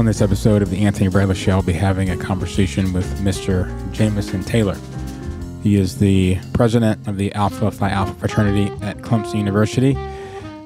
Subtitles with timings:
[0.00, 3.68] On this episode of the Anthony Bradley Show, I'll be having a conversation with Mr.
[3.92, 4.74] Jamison Taylor.
[5.62, 9.94] He is the president of the Alpha Phi Alpha fraternity at Clemson University.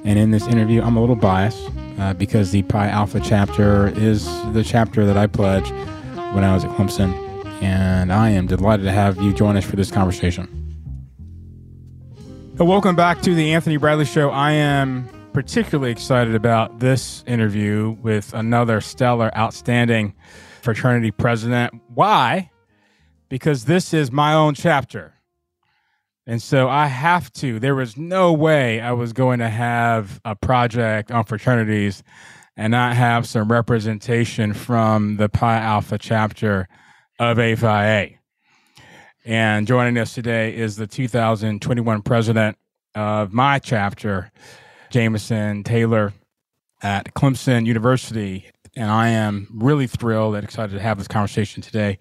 [0.04, 1.68] And in this interview, I'm a little biased
[1.98, 5.72] uh, because the Pi Alpha chapter is the chapter that I pledged
[6.32, 7.12] when I was at Clemson.
[7.60, 10.46] And I am delighted to have you join us for this conversation.
[12.56, 14.30] So welcome back to the Anthony Bradley Show.
[14.30, 20.14] I am particularly excited about this interview with another stellar, outstanding
[20.62, 21.74] fraternity president.
[21.92, 22.50] Why?
[23.28, 25.14] Because this is my own chapter.
[26.24, 27.58] And so I have to.
[27.58, 32.04] There was no way I was going to have a project on fraternities
[32.56, 36.68] and not have some representation from the Pi Alpha chapter
[37.18, 38.18] of A Phi A.
[39.24, 42.56] And joining us today is the 2021 president
[42.94, 44.30] of my chapter,
[44.94, 46.12] Jamison Taylor
[46.80, 48.48] at Clemson University.
[48.76, 51.98] And I am really thrilled and excited to have this conversation today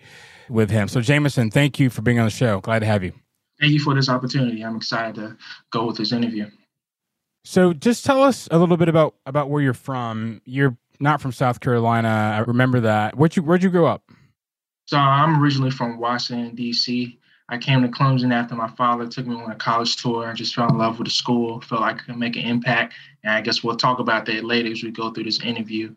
[0.47, 0.88] with him.
[0.88, 2.61] So, Jamison, thank you for being on the show.
[2.61, 3.11] Glad to have you.
[3.59, 4.61] Thank you for this opportunity.
[4.61, 5.36] I'm excited to
[5.71, 6.52] go with this interview.
[7.44, 10.39] So, just tell us a little bit about about where you're from.
[10.45, 12.09] You're not from South Carolina.
[12.09, 13.17] I remember that.
[13.17, 14.03] Where'd you Where'd you grow up?
[14.86, 17.19] So, I'm originally from Washington D.C.
[17.53, 20.27] I came to Clemson after my father took me on a college tour.
[20.27, 22.95] I just fell in love with the school, felt like I could make an impact.
[23.23, 25.93] And I guess we'll talk about that later as we go through this interview.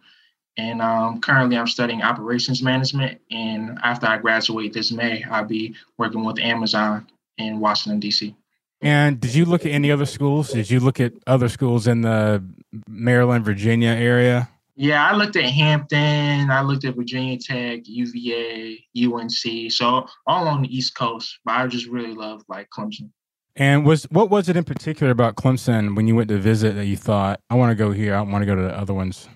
[0.58, 3.22] And um, currently, I'm studying operations management.
[3.30, 7.06] And after I graduate this May, I'll be working with Amazon
[7.38, 8.36] in Washington, D.C.
[8.82, 10.52] And did you look at any other schools?
[10.52, 12.44] Did you look at other schools in the
[12.86, 14.50] Maryland, Virginia area?
[14.78, 20.62] Yeah, I looked at Hampton, I looked at Virginia Tech, UVA, UNC, so all on
[20.62, 21.38] the East Coast.
[21.46, 23.10] But I just really love like Clemson.
[23.56, 26.84] And was what was it in particular about Clemson when you went to visit that
[26.84, 29.30] you thought, I want to go here, I want to go to the other ones?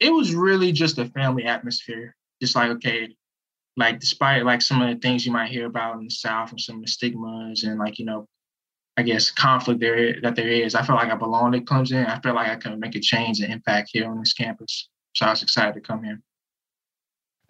[0.00, 2.16] It was really just a family atmosphere.
[2.40, 3.14] Just like, okay,
[3.76, 6.60] like despite like some of the things you might hear about in the South and
[6.60, 8.26] some of the stigmas and like, you know,
[8.98, 10.74] I guess conflict there that there is.
[10.74, 12.08] I felt like I belonged at Clemson.
[12.08, 14.88] I felt like I could make a change and impact here on this campus.
[15.14, 16.20] So I was excited to come here.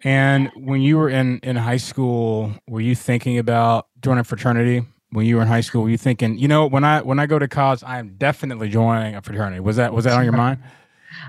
[0.01, 4.85] And when you were in in high school, were you thinking about joining a fraternity?
[5.09, 7.25] When you were in high school, were you thinking, you know, when I when I
[7.25, 9.59] go to college, I am definitely joining a fraternity.
[9.59, 10.59] Was that was that on your mind?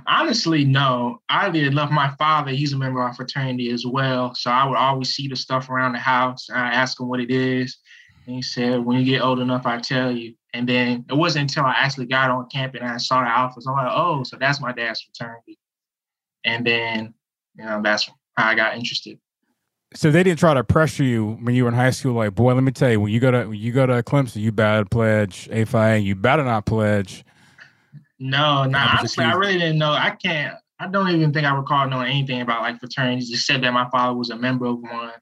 [0.07, 1.23] Honestly, no.
[1.31, 2.51] I did love my father.
[2.51, 4.35] He's a member of our fraternity as well.
[4.35, 6.51] So I would always see the stuff around the house.
[6.51, 7.79] I ask him what it is.
[8.31, 10.35] And he said, when you get old enough, I tell you.
[10.55, 13.67] And then it wasn't until I actually got on campus and I saw the alphas.
[13.67, 15.59] I'm like, oh, so that's my dad's fraternity.
[16.45, 17.13] And then,
[17.57, 19.19] you know, that's how I got interested.
[19.95, 22.55] So they didn't try to pressure you when you were in high school, like, boy,
[22.55, 24.85] let me tell you, when you go to when you go to Clemson, you better
[24.85, 27.25] pledge A Phi you better not pledge.
[28.21, 29.91] No, no, honestly, I really didn't know.
[29.91, 33.73] I can't I don't even think I recall knowing anything about like fraternities, said that
[33.73, 35.15] my father was a member of one.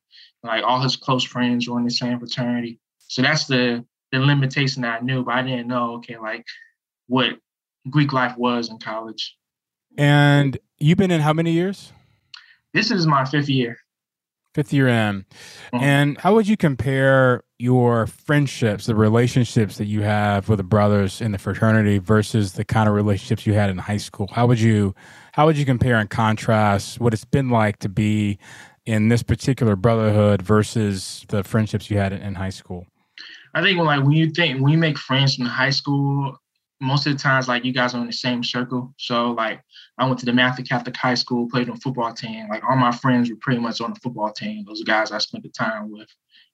[0.43, 2.79] Like all his close friends were in the same fraternity.
[3.09, 6.45] So that's the the limitation that I knew, but I didn't know, okay, like
[7.09, 7.39] what
[7.91, 9.37] Greek life was in college.
[9.97, 11.93] And you've been in how many years?
[12.73, 13.79] This is my fifth year.
[14.55, 15.25] Fifth year in.
[15.73, 15.77] Mm-hmm.
[15.77, 21.21] And how would you compare your friendships, the relationships that you have with the brothers
[21.21, 24.29] in the fraternity versus the kind of relationships you had in high school?
[24.33, 24.95] How would you
[25.33, 28.39] how would you compare and contrast what it's been like to be
[28.87, 32.87] in this particular brotherhood versus the friendships you had in, in high school?
[33.55, 36.39] I think like when you think when you make friends in high school,
[36.81, 38.95] most of the times like you guys are in the same circle.
[38.99, 39.61] So like
[39.99, 42.49] I went to DeMatha Catholic High School, played on football team.
[42.49, 44.65] Like all my friends were pretty much on the football team.
[44.65, 46.09] Those guys I spent the time with.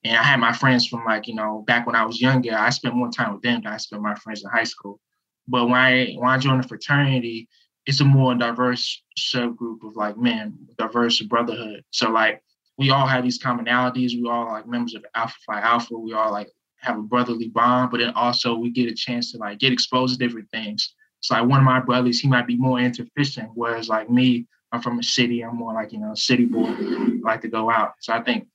[0.04, 2.70] And I had my friends from like, you know, back when I was younger, I
[2.70, 5.00] spent more time with them than I spent my friends in high school.
[5.46, 7.48] But when I when I joined the fraternity,
[7.86, 11.84] it's a more diverse subgroup of like men, diverse brotherhood.
[11.90, 12.42] So like
[12.78, 14.12] we all have these commonalities.
[14.12, 15.98] We all like members of Alpha Phi Alpha.
[15.98, 16.48] We all like
[16.84, 20.18] have a brotherly bond, but then also we get a chance to like get exposed
[20.18, 20.94] to different things.
[21.20, 24.46] So like one of my brothers, he might be more into fishing, whereas like me,
[24.72, 25.42] I'm from a city.
[25.42, 26.66] I'm more like you know city boy.
[26.68, 27.94] I like to go out.
[28.00, 28.46] So I think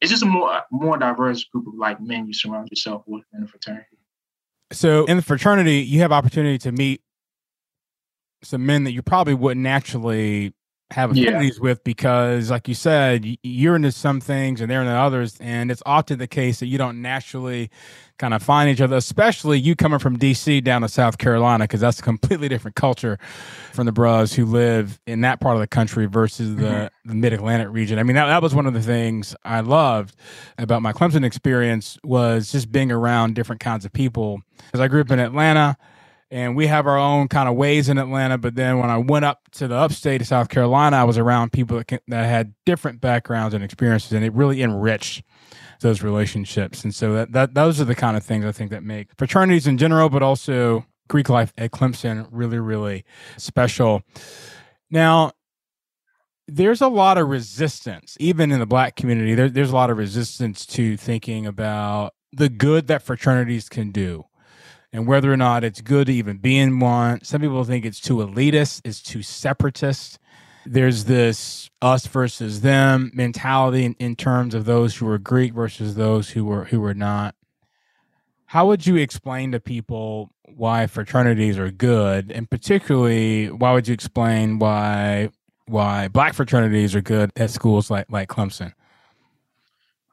[0.00, 3.42] it's just a more more diverse group of like men you surround yourself with in
[3.42, 3.98] a fraternity.
[4.72, 7.00] So in the fraternity, you have opportunity to meet
[8.42, 10.52] some men that you probably wouldn't naturally
[10.90, 11.62] have affinities yeah.
[11.62, 15.82] with because like you said you're into some things and they're into others and it's
[15.84, 17.70] often the case that you don't naturally
[18.18, 21.80] kind of find each other especially you coming from dc down to south carolina because
[21.80, 23.18] that's a completely different culture
[23.74, 27.08] from the bros who live in that part of the country versus the, mm-hmm.
[27.08, 30.16] the mid-atlantic region i mean that, that was one of the things i loved
[30.56, 35.02] about my clemson experience was just being around different kinds of people because i grew
[35.02, 35.76] up in atlanta
[36.30, 38.38] and we have our own kind of ways in Atlanta.
[38.38, 41.52] But then when I went up to the upstate of South Carolina, I was around
[41.52, 45.22] people that, that had different backgrounds and experiences, and it really enriched
[45.80, 46.84] those relationships.
[46.84, 49.66] And so that, that those are the kind of things I think that make fraternities
[49.66, 53.04] in general, but also Greek life at Clemson really, really
[53.36, 54.02] special.
[54.90, 55.32] Now,
[56.46, 59.34] there's a lot of resistance, even in the black community.
[59.34, 64.24] There, there's a lot of resistance to thinking about the good that fraternities can do
[64.92, 67.22] and whether or not it's good to even be in one.
[67.22, 70.18] Some people think it's too elitist, it's too separatist.
[70.64, 75.94] There's this us versus them mentality in, in terms of those who are Greek versus
[75.94, 77.34] those who were who were not.
[78.46, 83.94] How would you explain to people why fraternities are good, and particularly why would you
[83.94, 85.30] explain why
[85.66, 88.72] why black fraternities are good at schools like like Clemson?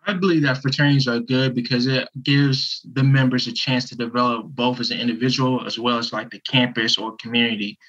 [0.08, 4.46] I believe that fraternities are good because it gives the members a chance to develop
[4.48, 7.80] both as an individual as well as like the campus or community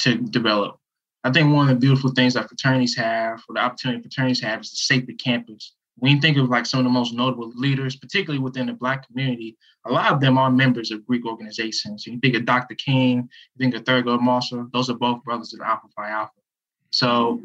[0.00, 0.78] to develop.
[1.24, 4.62] I think one of the beautiful things that fraternities have, or the opportunity fraternities have,
[4.62, 5.74] is the campus.
[5.96, 9.06] When you think of like some of the most notable leaders, particularly within the Black
[9.06, 9.56] community,
[9.86, 12.06] a lot of them are members of Greek organizations.
[12.06, 12.74] You think of Dr.
[12.74, 16.32] King, you think of Thurgood Marshall, those are both brothers of Alpha Phi Alpha.
[16.90, 17.40] So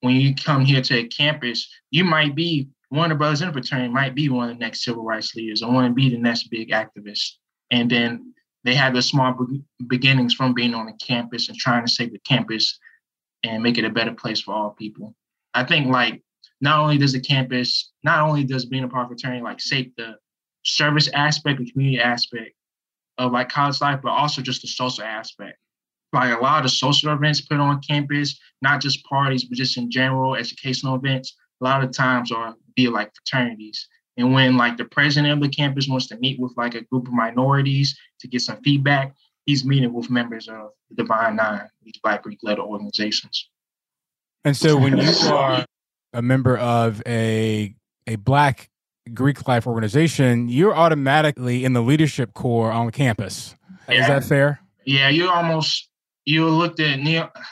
[0.00, 3.88] when you come here to a campus, you might be the brothers in the fraternity
[3.88, 6.48] might be one of the next civil rights leaders or want to be the next
[6.50, 7.34] big activist.
[7.70, 8.34] And then
[8.64, 9.36] they have the small
[9.86, 12.78] beginnings from being on the campus and trying to save the campus
[13.44, 15.14] and make it a better place for all people.
[15.54, 16.22] I think like
[16.60, 19.94] not only does the campus, not only does being a part of fraternity like shape
[19.96, 20.16] the
[20.64, 22.52] service aspect, the community aspect
[23.18, 25.58] of like college life, but also just the social aspect.
[26.12, 29.90] Like a lot of social events put on campus, not just parties, but just in
[29.90, 33.88] general educational events, a lot of times are be like fraternities.
[34.16, 37.06] And when like the president of the campus wants to meet with like a group
[37.06, 39.14] of minorities to get some feedback,
[39.46, 43.48] he's meeting with members of the Divine Nine, these Black Greek led organizations.
[44.44, 45.64] And so when you are
[46.12, 47.74] a member of a
[48.06, 48.70] a Black
[49.14, 53.54] Greek life organization, you're automatically in the leadership core on campus.
[53.88, 54.00] Yeah.
[54.00, 54.60] Is that fair?
[54.84, 55.88] Yeah, you're almost
[56.24, 57.00] you looked at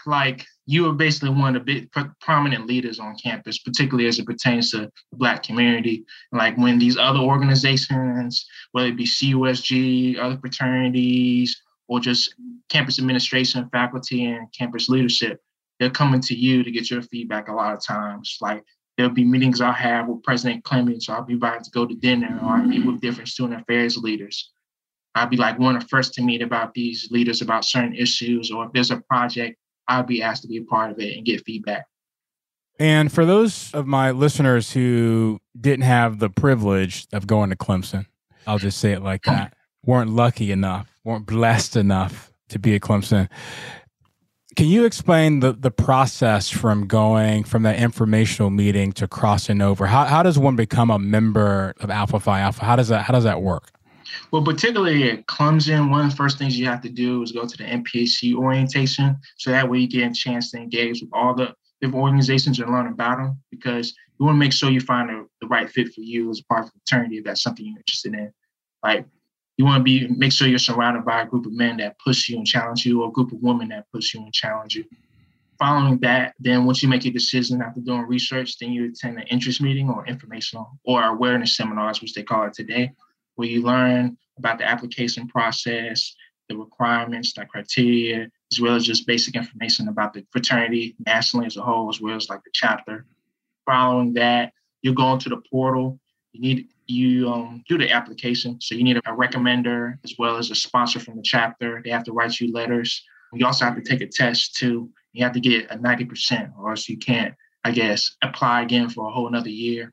[0.07, 4.27] like you were basically one of the big prominent leaders on campus, particularly as it
[4.27, 6.05] pertains to the Black community.
[6.31, 12.35] Like when these other organizations, whether it be CUSG, other fraternities, or just
[12.69, 15.41] campus administration, faculty, and campus leadership,
[15.81, 18.37] they're coming to you to get your feedback a lot of times.
[18.43, 18.63] Like
[18.99, 21.95] there'll be meetings I'll have with President Clements, or I'll be invited to go to
[21.95, 24.51] dinner, or I meet with different student affairs leaders.
[25.15, 28.51] I'll be like one of the first to meet about these leaders about certain issues,
[28.51, 29.57] or if there's a project
[29.89, 31.87] I'd be asked to be a part of it and get feedback.
[32.79, 38.07] And for those of my listeners who didn't have the privilege of going to Clemson,
[38.47, 39.55] I'll just say it like that,
[39.85, 43.29] weren't lucky enough, weren't blessed enough to be at Clemson.
[44.57, 49.87] Can you explain the, the process from going from that informational meeting to crossing over?
[49.87, 52.65] How, how does one become a member of Alpha Phi Alpha?
[52.65, 53.71] How does that how does that work?
[54.31, 57.47] Well, particularly at Clemson, one of the first things you have to do is go
[57.47, 59.17] to the NPHC orientation.
[59.37, 62.71] So that way you get a chance to engage with all the different organizations and
[62.71, 65.95] learn about them because you want to make sure you find the, the right fit
[65.95, 68.33] for you as part of the fraternity if that's something you're interested in.
[68.83, 69.07] Like
[69.57, 72.29] you want to be make sure you're surrounded by a group of men that push
[72.29, 74.85] you and challenge you or a group of women that push you and challenge you.
[75.59, 79.27] Following that, then once you make a decision after doing research, then you attend an
[79.27, 82.93] interest meeting or informational or awareness seminars, which they call it today
[83.39, 86.13] where you learn about the application process,
[86.49, 91.57] the requirements, the criteria, as well as just basic information about the fraternity nationally as
[91.57, 93.07] a whole, as well as like the chapter.
[93.65, 94.53] Following that,
[94.83, 96.01] you go into the portal.
[96.33, 100.51] You need you um, do the application, so you need a recommender as well as
[100.51, 101.81] a sponsor from the chapter.
[101.85, 103.05] They have to write you letters.
[103.35, 104.91] You also have to take a test too.
[105.13, 108.89] You have to get a ninety percent, or else you can't, I guess, apply again
[108.89, 109.93] for a whole another year.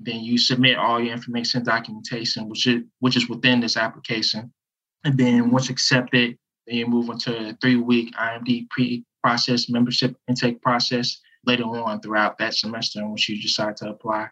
[0.00, 4.52] Then you submit all your information documentation, which is which is within this application.
[5.04, 6.36] And then once accepted,
[6.66, 12.54] then you move into a three-week IMD pre-process membership intake process later on throughout that
[12.54, 14.28] semester in which you decide to apply.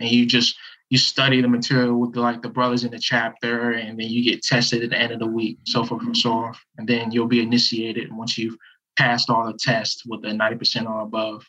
[0.00, 0.56] And you just
[0.90, 4.42] you study the material with like the brothers in the chapter, and then you get
[4.42, 6.54] tested at the end of the week, so forth and so on.
[6.78, 8.56] And then you'll be initiated once you've
[8.96, 11.44] passed all the tests with a 90% or above.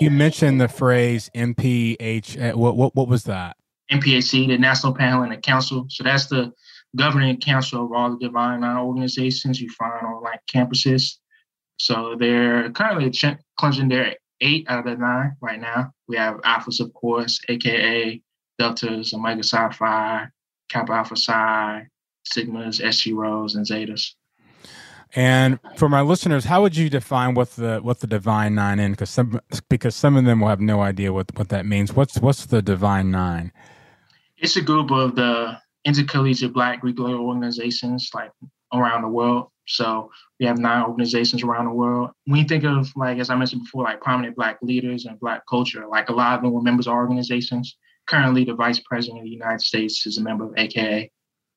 [0.00, 2.52] You mentioned the phrase NPH.
[2.52, 3.56] Uh, what what what was that?
[3.90, 5.86] NPHC, the National Pan-Hellenic Council.
[5.88, 6.52] So that's the
[6.96, 11.16] governing council of all the Divine organizations you find on like campuses.
[11.78, 13.88] So they're currently Clemson.
[13.88, 15.92] They're eight out of the nine right now.
[16.08, 18.20] We have Alphas, of course, aka
[18.58, 20.26] Deltas, Omega Psi Phi,
[20.68, 21.86] Kappa Alpha Psi,
[22.26, 24.14] Sigmas, SG and Zetas.
[25.16, 28.90] And for my listeners, how would you define what the what the Divine Nine in?
[28.90, 31.94] Because some because some of them will have no idea what what that means.
[31.94, 33.50] What's what's the Divine Nine?
[34.36, 38.30] It's a group of the intercollegiate Black Greek letter organizations like
[38.74, 39.48] around the world.
[39.66, 42.10] So we have nine organizations around the world.
[42.26, 45.44] When you think of like as I mentioned before, like prominent Black leaders and Black
[45.48, 47.78] culture, like a lot of them were members of organizations.
[48.06, 51.10] Currently, the Vice President of the United States is a member of AKA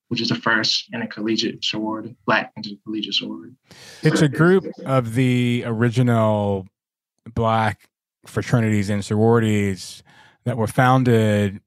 [0.10, 3.54] which is the first intercollegiate sorority, Black intercollegiate sorority.
[4.04, 6.68] It's a group of the original
[7.34, 7.90] Black
[8.26, 10.04] fraternities and sororities
[10.46, 11.62] that were founded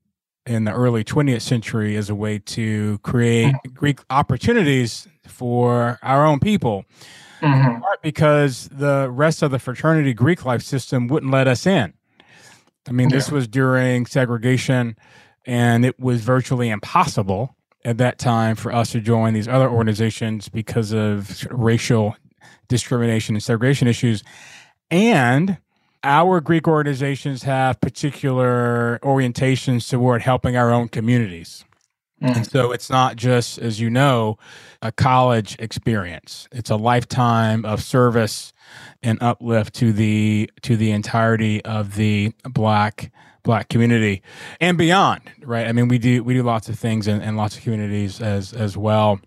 [0.44, 3.75] in the early 20th century as a way to create mm-hmm.
[3.75, 6.84] Greek opportunities for our own people.
[7.40, 7.82] Mm-hmm.
[8.02, 11.92] because the rest of the fraternity Greek life system wouldn't let us in.
[12.88, 13.16] I mean, yeah.
[13.16, 14.96] this was during segregation,
[15.44, 20.48] and it was virtually impossible at that time for us to join these other organizations
[20.48, 22.16] because of racial
[22.68, 24.22] discrimination and segregation issues.
[24.90, 25.58] And
[26.04, 31.64] our Greek organizations have particular orientations toward helping our own communities.
[32.22, 32.36] Mm.
[32.36, 34.38] And so it's not just, as you know,
[34.80, 36.48] a college experience.
[36.52, 38.52] It's a lifetime of service
[39.02, 43.12] and uplift to the to the entirety of the black
[43.42, 44.22] black community
[44.61, 45.66] and beyond right?
[45.66, 48.52] I mean we do we do lots of things and, in lots of communities as
[48.52, 49.20] as well.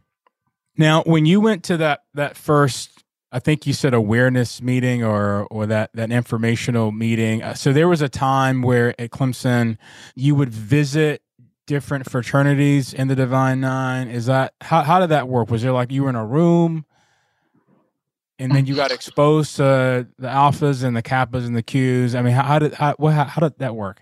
[0.78, 5.46] Now when you went to that that first i think you said awareness meeting or
[5.46, 9.78] or that that informational meeting uh, so there was a time where at clemson
[10.14, 11.24] you would visit
[11.66, 14.08] different fraternities in the divine nine.
[14.08, 15.50] Is that how, how did that work?
[15.50, 16.86] Was there like you were in a room
[18.38, 22.16] and then you got exposed to the alphas and the kappas and the qs?
[22.16, 24.02] I mean how, how did how, how did that work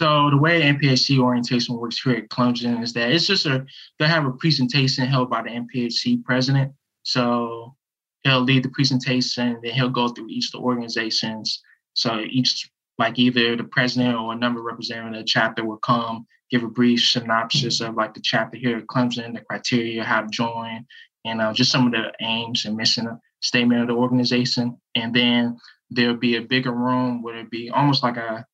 [0.00, 3.66] so the way NPHC orientation works here at Clemson is that it's just a
[3.98, 6.72] they have a presentation held by the NPHC president.
[7.02, 7.76] So
[8.22, 11.62] he'll lead the presentation, then he'll go through each of the organizations.
[11.92, 16.62] So each like either the president or a number representing the chapter will come, give
[16.62, 20.86] a brief synopsis of like the chapter here at Clemson, the criteria, how to join,
[21.26, 24.78] and uh, just some of the aims and mission statement of the organization.
[24.94, 25.58] And then
[25.90, 28.46] there'll be a bigger room where it'd be almost like a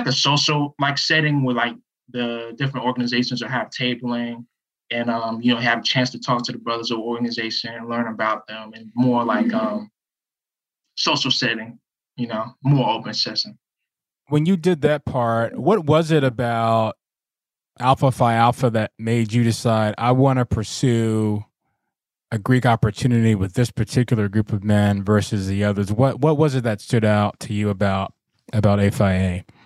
[0.00, 1.74] like a social like setting where like
[2.08, 4.44] the different organizations will have tabling
[4.90, 7.88] and um, you know have a chance to talk to the brothers of organization and
[7.88, 9.74] learn about them and more like mm-hmm.
[9.74, 9.90] um,
[10.96, 11.78] social setting
[12.16, 13.58] you know more open session.
[14.28, 16.96] When you did that part what was it about
[17.78, 21.42] alpha phi alpha that made you decide i want to pursue
[22.30, 26.54] a greek opportunity with this particular group of men versus the others what what was
[26.54, 28.12] it that stood out to you about
[28.52, 28.90] about a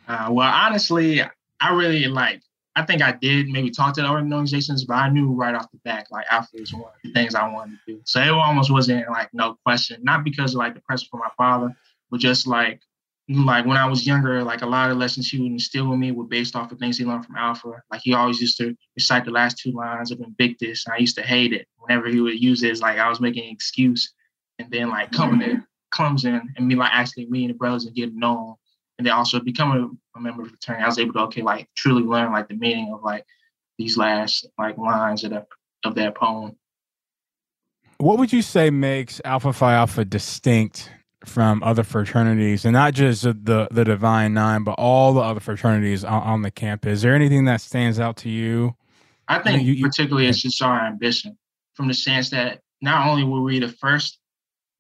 [0.08, 1.23] uh, well, honestly,
[1.61, 2.42] I really like.
[2.76, 5.78] I think I did maybe talk to the organizations, but I knew right off the
[5.84, 8.00] back like Alpha was one of the things I wanted to do.
[8.04, 11.30] So it almost wasn't like no question, not because of like the pressure from my
[11.37, 11.75] father,
[12.11, 12.80] but just like
[13.28, 16.11] like when I was younger, like a lot of lessons he would instill in me
[16.11, 17.82] were based off of things he learned from Alpha.
[17.90, 20.84] Like he always used to recite the last two lines of Invictus.
[20.84, 22.70] And I used to hate it whenever he would use it.
[22.70, 24.12] It's like I was making an excuse.
[24.58, 25.62] And then like coming to
[25.94, 28.56] Clemson and me like actually meeting the brothers and getting known
[28.98, 31.68] and then also becoming a member of the fraternity, I was able to okay, like
[31.74, 33.24] truly learn like the meaning of like
[33.78, 35.46] these last like lines of that
[35.84, 36.56] of that poem.
[37.98, 40.90] What would you say makes Alpha Phi Alpha distinct
[41.24, 46.04] from other fraternities, and not just the the Divine Nine, but all the other fraternities
[46.04, 46.94] on, on the campus?
[46.94, 48.76] Is there anything that stands out to you?
[49.26, 51.38] I think you, you, particularly it's just our ambition,
[51.74, 54.18] from the sense that not only were we the first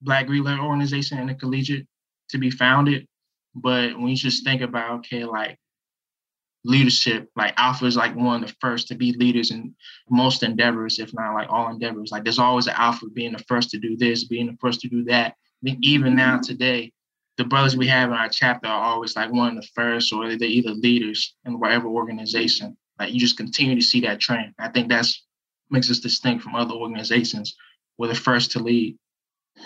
[0.02, 1.86] Black Greek letter organization in the collegiate
[2.28, 3.06] to be founded,
[3.54, 5.58] but when you just think about, okay, like
[6.64, 9.74] leadership, like Alpha is like one of the first to be leaders in
[10.10, 12.10] most endeavors, if not like all endeavors.
[12.10, 14.88] Like there's always an Alpha being the first to do this, being the first to
[14.88, 15.34] do that.
[15.62, 16.42] I think even now mm-hmm.
[16.42, 16.92] today,
[17.36, 20.36] the brothers we have in our chapter are always like one of the first, or
[20.36, 22.76] they're either leaders in whatever organization.
[22.98, 24.54] Like you just continue to see that trend.
[24.58, 25.22] I think that's
[25.70, 27.56] makes us distinct from other organizations.
[27.98, 28.96] We're the first to lead.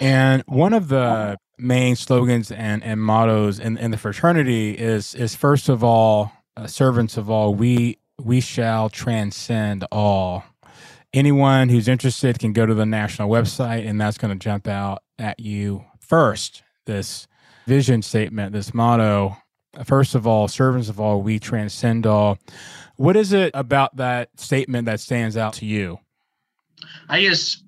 [0.01, 5.15] And one of the um, main slogans and, and mottos in, in the fraternity is
[5.15, 10.45] is first of all, uh, servants of all, we we shall transcend all.
[11.13, 15.03] Anyone who's interested can go to the national website, and that's going to jump out
[15.19, 16.63] at you first.
[16.87, 17.27] This
[17.67, 19.37] vision statement, this motto.
[19.85, 22.39] First of all, servants of all, we transcend all.
[22.97, 25.99] What is it about that statement that stands out to you?
[27.09, 27.63] I guess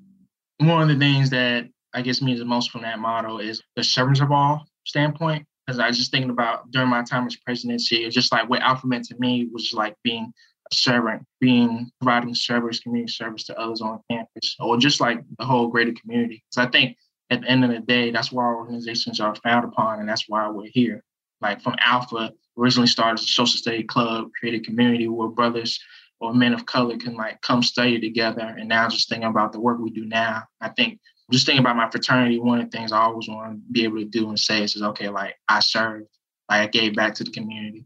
[0.59, 3.85] one of the things that I guess means the most from that motto is the
[3.85, 5.47] servants of all standpoint.
[5.66, 8.87] Because I was just thinking about during my time as presidency, just like what Alpha
[8.87, 10.32] meant to me was like being
[10.70, 15.44] a servant, being providing service, community service to others on campus, or just like the
[15.44, 16.42] whole greater community.
[16.50, 16.97] Because I think
[17.30, 20.28] at the end of the day, that's why our organizations are founded upon, and that's
[20.28, 21.04] why we're here.
[21.40, 25.78] Like from Alpha, originally started as a social study club, created community where brothers
[26.20, 28.54] or men of color can like come study together.
[28.59, 30.99] And now just thinking about the work we do now, I think
[31.30, 33.99] just thinking about my fraternity, one of the things I always want to be able
[33.99, 36.08] to do and say is, okay, like I served,
[36.50, 37.84] like I gave back to the community.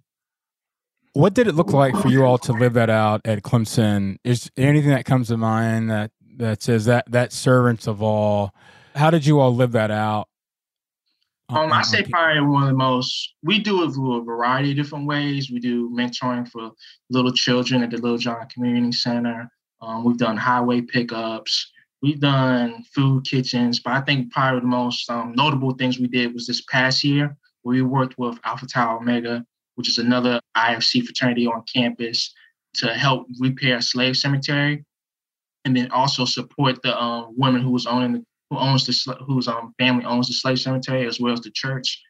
[1.13, 4.17] What did it look like for you all to live that out at Clemson?
[4.25, 8.53] Is there anything that comes to mind that that says that that servants of all?
[8.97, 10.29] How did you all live that out?
[11.51, 13.35] Um, I say probably one of the most.
[13.43, 15.51] We do it through a variety of different ways.
[15.51, 16.73] We do mentoring for
[17.11, 19.49] little children at the Littlejohn Community Center.
[19.81, 21.71] Um, we've done highway pickups.
[22.05, 26.35] We've done food kitchens, but I think probably the most um, notable things we did
[26.35, 29.45] was this past year where we worked with Alpha Tau Omega
[29.75, 32.33] which is another IFC fraternity on campus,
[32.75, 34.85] to help repair a slave cemetery,
[35.65, 39.49] and then also support the um, woman who was owning the, who owns the whose
[39.49, 42.01] um, family owns the slave cemetery as well as the church.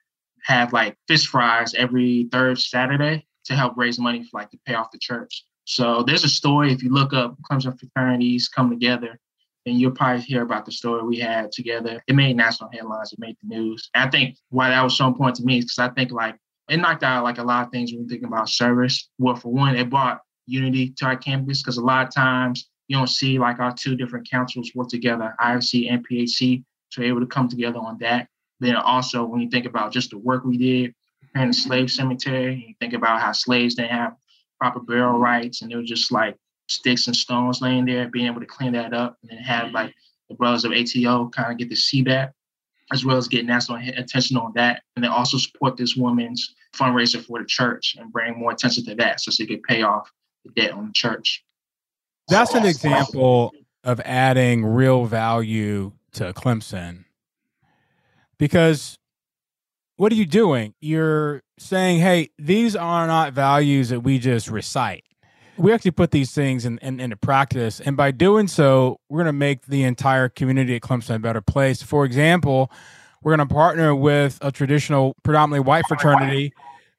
[0.45, 4.75] Have like fish fries every third Saturday to help raise money for like to pay
[4.75, 5.45] off the church.
[5.65, 9.19] So there's a story if you look up Clemson fraternities come together,
[9.67, 12.03] and you'll probably hear about the story we had together.
[12.07, 13.13] It made national headlines.
[13.13, 13.91] It made the news.
[13.95, 16.37] And I think why that was so important to me is because I think like
[16.69, 19.09] it knocked out like a lot of things when you think about service.
[19.19, 22.97] Well, for one, it brought unity to our campus because a lot of times you
[22.97, 27.27] don't see like our two different councils work together, IFC and PHC, so able to
[27.27, 28.29] come together on that.
[28.61, 32.67] Then also when you think about just the work we did preparing the slave cemetery,
[32.69, 34.15] you think about how slaves didn't have
[34.61, 36.37] proper burial rites and it was just like
[36.69, 39.75] sticks and stones laying there, being able to clean that up and then have mm-hmm.
[39.75, 39.95] like
[40.29, 42.33] the brothers of ATO kind of get to see that
[42.93, 47.25] as well as get national attention on that, and then also support this woman's fundraiser
[47.25, 50.11] for the church and bring more attention to that so she could pay off
[50.45, 51.45] the debt on the church.
[52.29, 53.53] That's an example
[53.83, 57.05] of adding real value to Clemson
[58.39, 58.97] because
[59.97, 60.75] what are you doing?
[60.81, 65.05] You're saying, hey, these are not values that we just recite
[65.57, 67.81] we actually put these things in, in, into practice.
[67.81, 71.41] And by doing so, we're going to make the entire community at Clemson a better
[71.41, 71.83] place.
[71.83, 72.71] For example,
[73.23, 76.53] we're going to partner with a traditional, predominantly white fraternity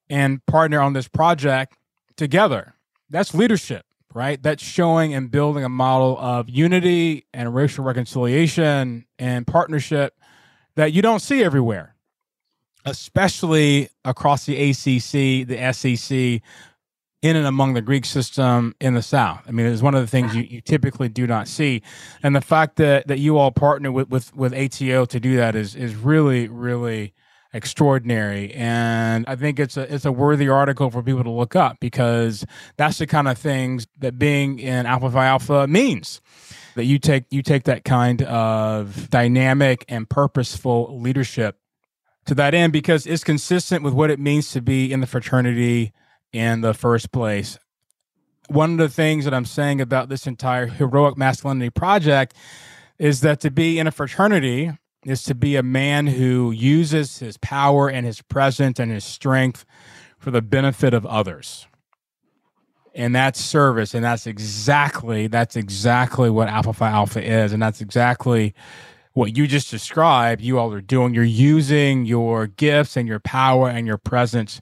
[0.10, 1.76] and partner on this project
[2.16, 2.74] together.
[3.10, 4.42] That's leadership, right?
[4.42, 10.16] That's showing and building a model of unity and racial reconciliation and partnership
[10.76, 11.96] that you don't see everywhere,
[12.86, 16.42] especially across the ACC, the SEC,
[17.26, 19.42] in and among the Greek system in the South.
[19.48, 21.82] I mean, it's one of the things you, you typically do not see,
[22.22, 25.56] and the fact that that you all partner with with with ATO to do that
[25.56, 27.14] is is really really
[27.52, 28.54] extraordinary.
[28.54, 32.46] And i think it's a it's a worthy article for people to look up because
[32.78, 36.22] that's the kind of things that being in alpha phi alpha means.
[36.76, 41.58] That you take you take that kind of dynamic and purposeful leadership
[42.26, 45.94] to that end because it's consistent with what it means to be in the fraternity
[46.32, 47.58] in the first place.
[48.48, 52.36] One of the things that I'm saying about this entire heroic masculinity project
[53.00, 54.72] is that to be in a fraternity
[55.06, 59.66] is to be a man who uses his power and his presence and his strength
[60.18, 61.68] for the benefit of others.
[62.94, 63.94] And that's service.
[63.94, 67.52] And that's exactly, that's exactly what Alpha Phi Alpha is.
[67.52, 68.56] And that's exactly
[69.14, 71.14] what you just described, you all are doing.
[71.14, 74.62] You're using your gifts and your power and your presence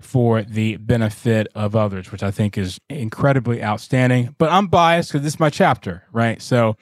[0.00, 4.34] for the benefit of others, which I think is incredibly outstanding.
[4.38, 6.40] But I'm biased because this is my chapter, right?
[6.40, 6.76] So,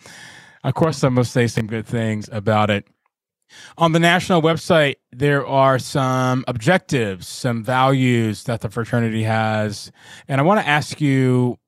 [0.65, 2.87] of course, going to say some good things about it.
[3.79, 9.93] On the national website, there are some objectives, some values that the fraternity has.
[10.29, 11.59] And I want to ask you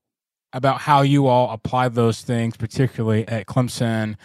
[0.52, 4.16] about how you all apply those things, particularly at Clemson.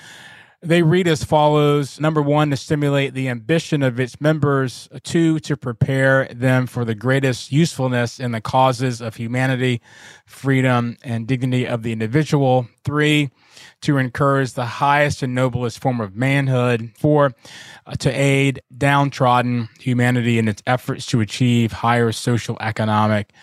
[0.63, 4.87] They read as follows Number one, to stimulate the ambition of its members.
[5.03, 9.81] Two, to prepare them for the greatest usefulness in the causes of humanity,
[10.25, 12.69] freedom, and dignity of the individual.
[12.85, 13.29] Three,
[13.81, 16.91] to encourage the highest and noblest form of manhood.
[16.97, 17.33] Four,
[17.85, 23.33] uh, to aid downtrodden humanity in its efforts to achieve higher social, economic,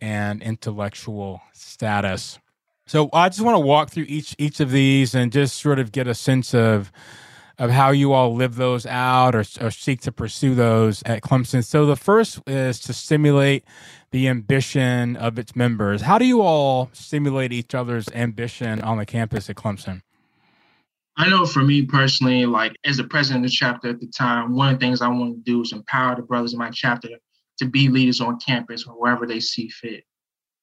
[0.00, 2.40] and intellectual status.
[2.86, 5.92] So I just want to walk through each each of these and just sort of
[5.92, 6.92] get a sense of
[7.58, 11.64] of how you all live those out or, or seek to pursue those at Clemson.
[11.64, 13.64] So the first is to stimulate
[14.10, 16.02] the ambition of its members.
[16.02, 20.02] How do you all stimulate each other's ambition on the campus at Clemson?
[21.16, 24.54] I know for me personally, like as the president of the chapter at the time,
[24.56, 27.08] one of the things I want to do is empower the brothers in my chapter
[27.58, 30.04] to be leaders on campus or wherever they see fit.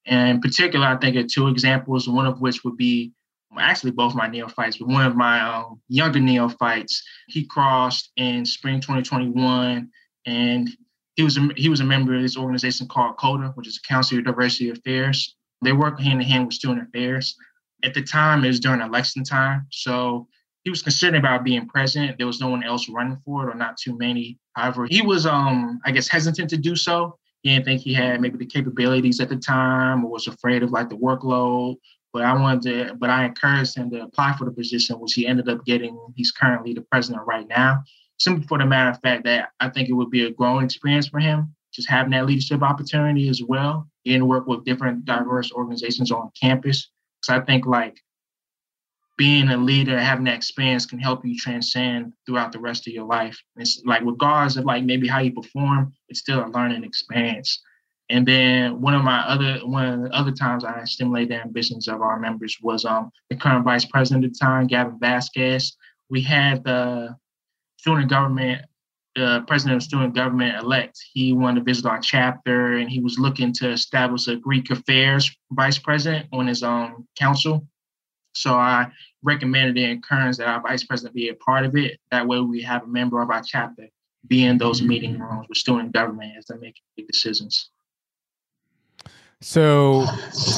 [0.06, 3.14] And in particular, I think of two examples, one of which would be
[3.60, 8.80] actually both my neophytes, but one of my um, younger neophytes, he crossed in spring
[8.80, 9.90] 2021,
[10.26, 10.70] and
[11.16, 13.88] he was a, he was a member of this organization called CODA, which is a
[13.88, 15.36] Council of Diversity Affairs.
[15.62, 17.36] They work hand in hand with student affairs.
[17.84, 20.28] At the time, it was during election time, so
[20.64, 22.18] he was considering about being president.
[22.18, 24.38] There was no one else running for it, or not too many.
[24.54, 27.18] However, he was, um, I guess, hesitant to do so.
[27.42, 30.72] He didn't think he had maybe the capabilities at the time, or was afraid of
[30.72, 31.78] like the workload.
[32.14, 35.26] But I wanted to, but I encouraged him to apply for the position, which he
[35.26, 35.98] ended up getting.
[36.16, 37.84] He's currently the president right now.
[38.20, 41.08] Simply for the matter of fact that I think it would be a growing experience
[41.08, 46.12] for him, just having that leadership opportunity as well, to work with different diverse organizations
[46.12, 46.92] on campus.
[47.24, 48.00] So I think like
[49.18, 53.06] being a leader, having that experience can help you transcend throughout the rest of your
[53.06, 53.42] life.
[53.56, 57.63] It's like regardless of like maybe how you perform, it's still a learning experience.
[58.10, 61.88] And then one of my other one of the other times I stimulated the ambitions
[61.88, 65.78] of our members was um the current vice president at the time, Gavin Vasquez.
[66.10, 67.15] We had the
[67.78, 68.65] student government,
[69.15, 71.00] the president of student government elect.
[71.13, 75.34] He wanted to visit our chapter and he was looking to establish a Greek affairs
[75.54, 77.65] vice president on his own council.
[78.36, 78.91] So I
[79.24, 81.97] recommended and encouraged that our vice president be a part of it.
[82.12, 83.88] That way we have a member of our chapter
[84.28, 87.70] be in those meeting rooms with student government as they make big decisions.
[89.42, 90.06] So,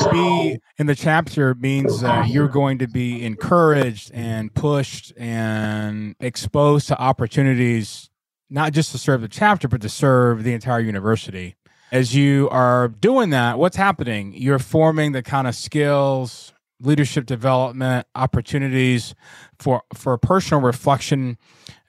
[0.02, 6.16] to be in the chapter means that you're going to be encouraged and pushed and
[6.20, 8.10] exposed to opportunities,
[8.50, 11.56] not just to serve the chapter, but to serve the entire university.
[11.92, 14.34] As you are doing that, what's happening?
[14.36, 16.53] You're forming the kind of skills,
[16.86, 19.16] leadership development opportunities
[19.60, 21.38] for for personal reflection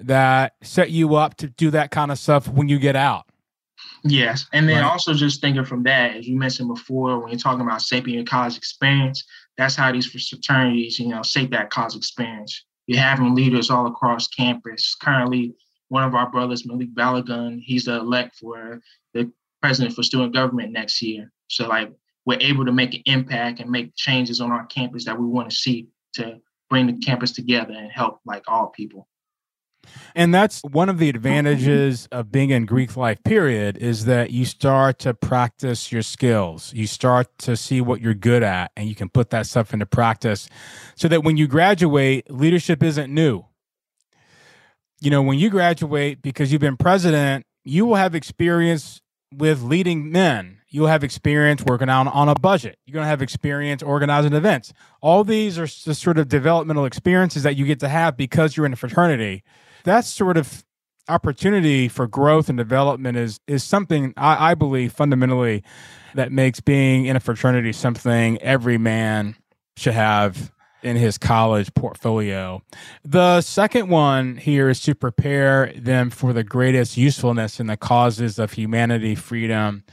[0.01, 3.27] that set you up to do that kind of stuff when you get out.
[4.05, 4.91] Yes, and then right.
[4.91, 8.25] also just thinking from that, as you mentioned before, when you're talking about shaping your
[8.25, 9.25] college experience,
[9.57, 12.65] that's how these fraternities, you know, shape that college experience.
[12.87, 14.95] You're having leaders all across campus.
[15.01, 15.55] Currently,
[15.89, 18.81] one of our brothers, Malik Balogun, he's the elect for
[19.15, 21.33] the president for student government next year.
[21.49, 21.91] So, like,
[22.27, 25.51] we're able to make an impact and make changes on our campus that we want
[25.51, 29.09] to see to bring the campus together and help like all people.
[30.15, 34.45] And that's one of the advantages of being in Greek life, period, is that you
[34.45, 36.73] start to practice your skills.
[36.75, 39.87] You start to see what you're good at, and you can put that stuff into
[39.87, 40.49] practice
[40.95, 43.45] so that when you graduate, leadership isn't new.
[45.01, 49.03] You know, when you graduate, because you've been president, you will have experience
[49.37, 52.77] with leading men you'll have experience working on, on a budget.
[52.85, 54.73] You're going to have experience organizing events.
[55.01, 58.67] All these are just sort of developmental experiences that you get to have because you're
[58.67, 59.45] in a fraternity.
[59.85, 60.65] That sort of
[61.09, 65.63] opportunity for growth and development is is something I, I believe fundamentally
[66.15, 69.37] that makes being in a fraternity something every man
[69.77, 70.51] should have
[70.83, 72.63] in his college portfolio.
[73.05, 78.41] The second one here is to prepare them for the greatest usefulness in the causes
[78.41, 79.85] of humanity, freedom,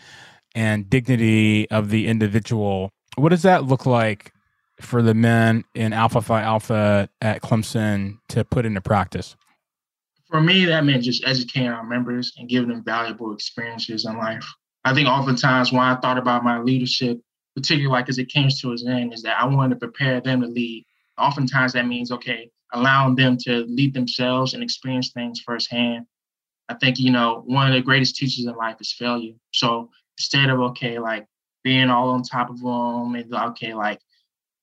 [0.56, 2.90] and dignity of the individual.
[3.16, 4.34] What does that look like
[4.80, 9.36] for the men in Alpha Phi Alpha at Clemson to put into practice?
[10.28, 14.46] For me, that meant just educating our members and giving them valuable experiences in life.
[14.86, 17.20] I think oftentimes when I thought about my leadership,
[17.56, 20.42] particularly like as it came to its end, is that I wanted to prepare them
[20.42, 20.86] to lead.
[21.18, 26.06] Oftentimes that means, okay, allowing them to lead themselves and experience things firsthand.
[26.70, 29.34] I think, you know, one of the greatest teachers in life is failure.
[29.52, 29.90] So
[30.22, 31.26] instead of okay, like
[31.64, 34.00] being all on top of them and okay, like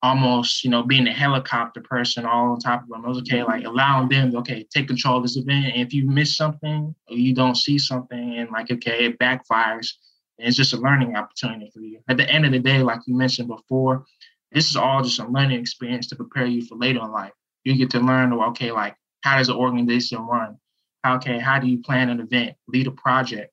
[0.02, 3.04] almost, you know, being a helicopter person all on top of them.
[3.04, 3.50] It was okay, mm-hmm.
[3.50, 5.66] like allowing them to, okay, take control of this event.
[5.66, 9.94] And if you miss something or you don't see something and like, okay, it backfires,
[10.38, 11.98] And it's just a learning opportunity for you.
[12.08, 14.04] At the end of the day, like you mentioned before,
[14.52, 17.32] this is all just a learning experience to prepare you for later in life.
[17.64, 20.58] You get to learn, okay, like how does an organization run?
[21.06, 23.52] Okay, how do you plan an event, lead a project?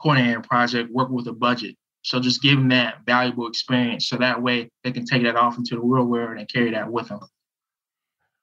[0.00, 1.76] Coordinating project, work with a budget.
[2.02, 5.58] So just give them that valuable experience so that way they can take that off
[5.58, 7.20] into the real world and carry that with them.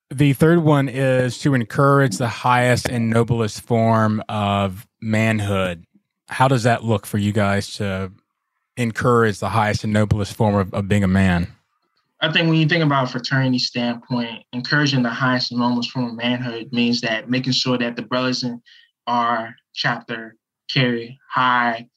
[0.10, 5.86] The third one is to encourage the highest and noblest form of manhood.
[6.28, 8.12] How does that look for you guys to
[8.78, 11.48] encourage the highest and noblest form of, of being a man?
[12.22, 16.06] I think when you think about a fraternity standpoint, encouraging the highest and noblest form
[16.06, 18.62] of manhood means that making sure that the brothers in
[19.08, 20.36] our chapter
[20.72, 21.88] carry high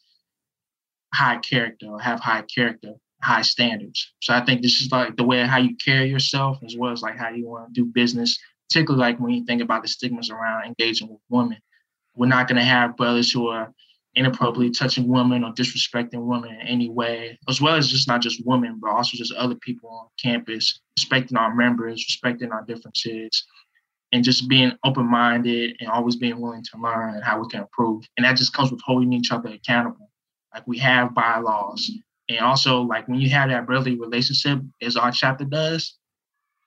[1.12, 4.12] high character or have high character, high standards.
[4.20, 7.02] So I think this is like the way how you carry yourself as well as
[7.02, 10.30] like how you want to do business, particularly like when you think about the stigmas
[10.30, 11.58] around engaging with women.
[12.14, 13.72] We're not going to have brothers who are
[14.14, 18.46] inappropriately touching women or disrespecting women in any way, as well as just not just
[18.46, 23.46] women, but also just other people on campus, respecting our members, respecting our differences,
[24.12, 27.60] and just being open minded and always being willing to learn and how we can
[27.60, 28.04] improve.
[28.16, 30.10] And that just comes with holding each other accountable.
[30.54, 31.90] Like we have bylaws.
[32.28, 35.96] And also, like when you have that brotherly relationship, as our chapter does,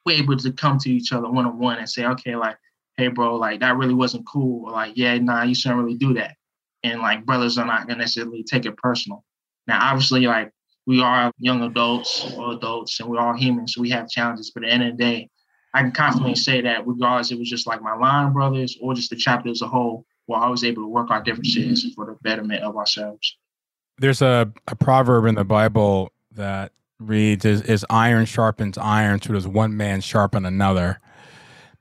[0.05, 2.57] we're able to come to each other one on one and say, okay, like,
[2.97, 4.65] hey, bro, like that really wasn't cool.
[4.65, 6.35] Or like, yeah, nah, you shouldn't really do that.
[6.83, 9.25] And like brothers are not gonna necessarily take it personal.
[9.67, 10.51] Now, obviously, like
[10.85, 14.51] we are young adults or adults and we're all humans, so we have challenges.
[14.51, 15.29] But at the end of the day,
[15.73, 19.09] I can confidently say that regardless it was just like my line brothers or just
[19.09, 21.93] the chapter as a whole, we're always able to work our differences mm-hmm.
[21.93, 23.37] for the betterment of ourselves.
[23.97, 29.33] There's a, a proverb in the Bible that reads is, is iron sharpens iron, so
[29.33, 30.99] does one man sharpen another.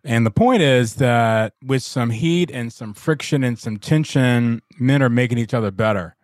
[0.05, 5.03] And the point is that with some heat and some friction and some tension, men
[5.03, 6.14] are making each other better.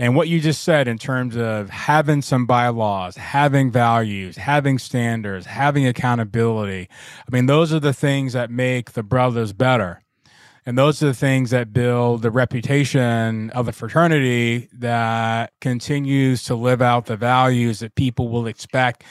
[0.00, 5.44] And what you just said in terms of having some bylaws, having values, having standards,
[5.44, 10.02] having accountability, I mean, those are the things that make the brothers better.
[10.64, 16.54] And those are the things that build the reputation of the fraternity that continues to
[16.54, 19.04] live out the values that people will expect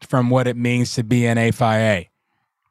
[0.00, 2.10] from what it means to be an A Phi A.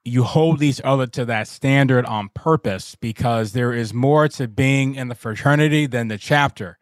[0.04, 4.96] You hold each other to that standard on purpose because there is more to being
[4.96, 6.78] in the fraternity than the chapter.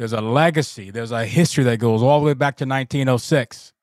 [0.00, 3.74] There's a legacy, there's a history that goes all the way back to 1906.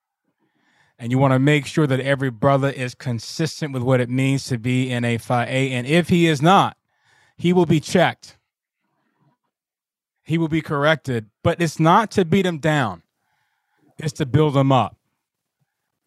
[0.97, 4.45] And you want to make sure that every brother is consistent with what it means
[4.45, 5.71] to be in a Phi A.
[5.73, 6.75] And if he is not,
[7.35, 8.35] he will be checked.
[10.23, 13.03] He will be corrected, but it's not to beat him down.
[13.99, 14.97] It's to build him up.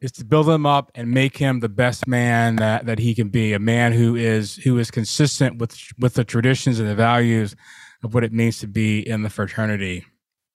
[0.00, 3.28] It's to build him up and make him the best man that, that he can
[3.28, 7.54] be, a man who is who is consistent with with the traditions and the values
[8.02, 10.04] of what it means to be in the fraternity.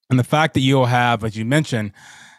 [0.10, 1.92] And the fact that you'll have, as you mentioned,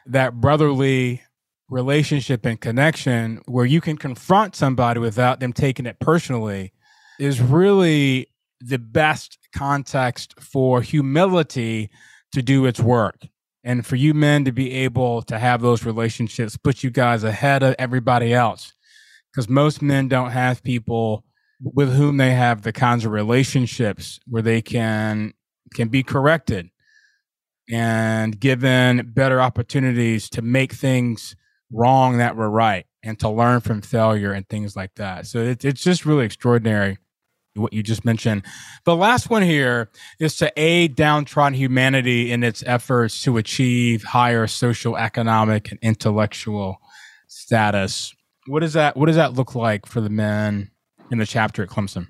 [0.07, 1.23] that brotherly
[1.69, 6.73] relationship and connection where you can confront somebody without them taking it personally
[7.19, 8.29] is really
[8.61, 11.91] the best context for humility
[12.33, 13.27] to do its work.
[13.65, 17.65] And for you men to be able to have those relationships put you guys ahead
[17.65, 18.73] of everybody else.
[19.33, 21.25] Because most men don't have people
[21.61, 25.33] with whom they have the kinds of relationships where they can
[25.75, 26.71] can be corrected
[27.71, 31.35] and given better opportunities to make things
[31.73, 35.27] wrong that were right and to learn from failure and things like that.
[35.27, 36.99] So it, it's just really extraordinary
[37.55, 38.45] what you just mentioned.
[38.85, 39.89] The last one here
[40.21, 46.79] is to aid downtrodden humanity in its efforts to achieve higher social, economic, and intellectual
[47.27, 48.15] status.
[48.47, 50.71] What does that What does that look like for the men
[51.11, 52.09] in the chapter at Clemson?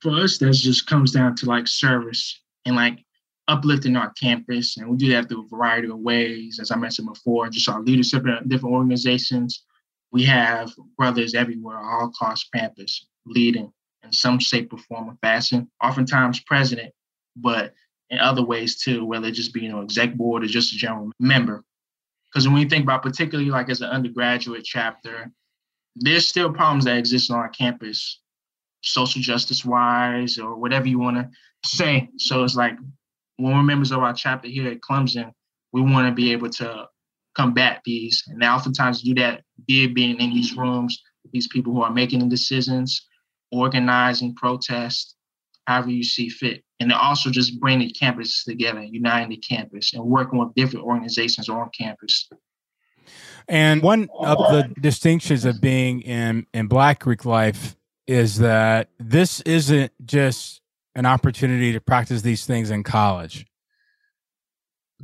[0.00, 2.98] For us, that just comes down to like service and like
[3.48, 6.58] uplifting our campus, and we do that through a variety of ways.
[6.60, 9.64] As I mentioned before, just our leadership in different organizations.
[10.12, 15.70] We have brothers everywhere, all across campus, leading in some shape or form or fashion,
[15.82, 16.92] oftentimes president,
[17.36, 17.74] but
[18.10, 20.76] in other ways too, whether it just be, you know, exec board or just a
[20.76, 21.64] general member.
[22.32, 25.30] Because when you think about particularly like as an undergraduate chapter,
[25.96, 28.20] there's still problems that exist on our campus,
[28.82, 31.28] social justice wise or whatever you want to
[31.68, 32.08] say.
[32.18, 32.76] So it's like
[33.36, 35.32] when we're members of our chapter here at Clemson,
[35.72, 36.86] we want to be able to
[37.34, 38.22] combat these.
[38.28, 42.20] And they oftentimes do that via being in these rooms, these people who are making
[42.20, 43.06] the decisions,
[43.52, 45.16] organizing protests,
[45.66, 46.62] however you see fit.
[46.78, 51.48] And also just bringing the campus together, uniting the campus and working with different organizations
[51.48, 52.28] on campus.
[53.48, 59.40] And one of the distinctions of being in, in Black Greek life is that this
[59.42, 60.60] isn't just
[60.94, 63.46] an opportunity to practice these things in college.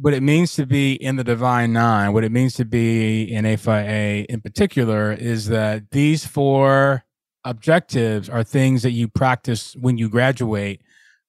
[0.01, 3.45] What it means to be in the Divine Nine, what it means to be in
[3.45, 7.05] A Phi A in particular, is that these four
[7.45, 10.81] objectives are things that you practice when you graduate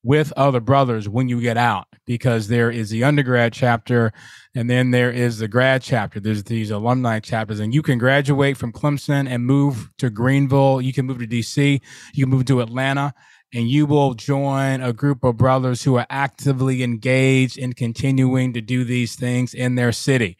[0.03, 4.11] with other brothers when you get out because there is the undergrad chapter
[4.53, 8.57] and then there is the grad chapter there's these alumni chapters and you can graduate
[8.57, 11.81] from clemson and move to greenville you can move to dc
[12.13, 13.13] you can move to atlanta
[13.53, 18.61] and you will join a group of brothers who are actively engaged in continuing to
[18.61, 20.37] do these things in their city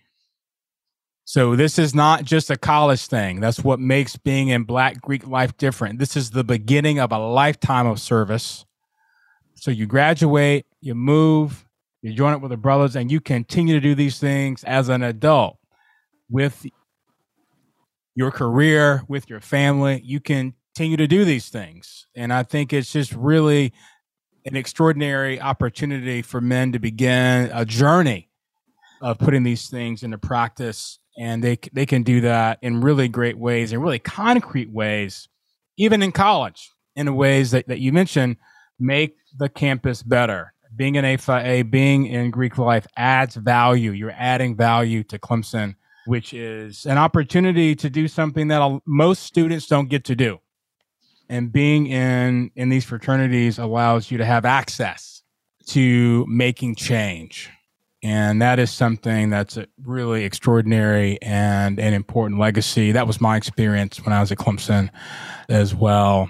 [1.25, 3.39] so this is not just a college thing.
[3.39, 5.97] That's what makes being in Black Greek life different.
[5.97, 8.65] This is the beginning of a lifetime of service.
[9.63, 11.65] So you graduate, you move,
[12.01, 15.03] you join up with the brothers, and you continue to do these things as an
[15.03, 15.57] adult
[16.29, 16.65] with
[18.13, 20.01] your career, with your family.
[20.03, 22.07] You continue to do these things.
[22.13, 23.71] And I think it's just really
[24.43, 28.27] an extraordinary opportunity for men to begin a journey
[29.01, 30.99] of putting these things into practice.
[31.17, 35.29] And they, they can do that in really great ways, in really concrete ways,
[35.77, 38.35] even in college, in the ways that, that you mentioned,
[38.79, 40.53] make the campus better.
[40.75, 43.91] Being in A being in Greek life adds value.
[43.91, 45.75] You're adding value to Clemson,
[46.07, 50.39] which is an opportunity to do something that most students don't get to do
[51.29, 55.23] and being in in these fraternities allows you to have access
[55.65, 57.49] to making change
[58.03, 63.37] and that is something that's a really extraordinary and an important legacy that was my
[63.37, 64.89] experience when i was at clemson
[65.49, 66.29] as well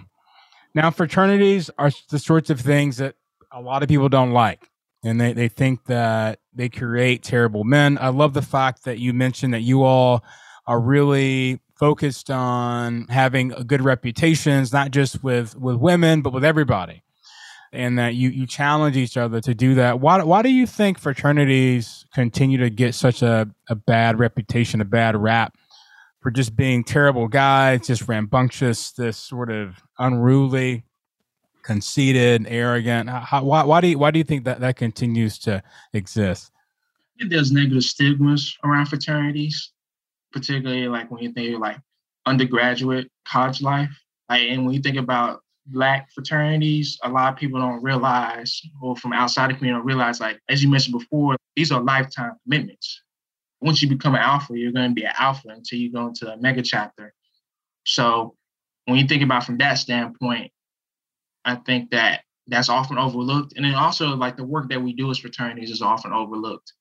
[0.74, 3.16] now fraternities are the sorts of things that
[3.52, 4.70] a lot of people don't like
[5.04, 9.14] and they, they think that they create terrible men i love the fact that you
[9.14, 10.24] mentioned that you all
[10.66, 17.04] are really focused on having good reputations, not just with, with women, but with everybody.
[17.72, 20.00] And that you, you challenge each other to do that.
[20.00, 24.86] Why, why do you think fraternities continue to get such a, a bad reputation, a
[24.86, 25.58] bad rap
[26.24, 30.86] for just being terrible guys, just rambunctious, this sort of unruly,
[31.62, 33.10] conceited, arrogant?
[33.10, 35.62] How, why, why, do you, why do you think that that continues to
[35.94, 36.52] exist?
[37.20, 39.74] There's negative stigmas around fraternities
[40.34, 41.78] particularly like when you think like
[42.26, 43.92] undergraduate college life.
[44.28, 48.98] Like, and when you think about black fraternities, a lot of people don't realize, or
[48.98, 53.03] from outside the community don't realize, like as you mentioned before, these are lifetime commitments.
[53.64, 56.32] Once you become an alpha, you're going to be an alpha until you go into
[56.32, 57.14] Omega chapter.
[57.86, 58.36] So
[58.86, 60.52] when you think about from that standpoint,
[61.46, 63.54] I think that that's often overlooked.
[63.56, 66.74] And then also like the work that we do as fraternities is often overlooked.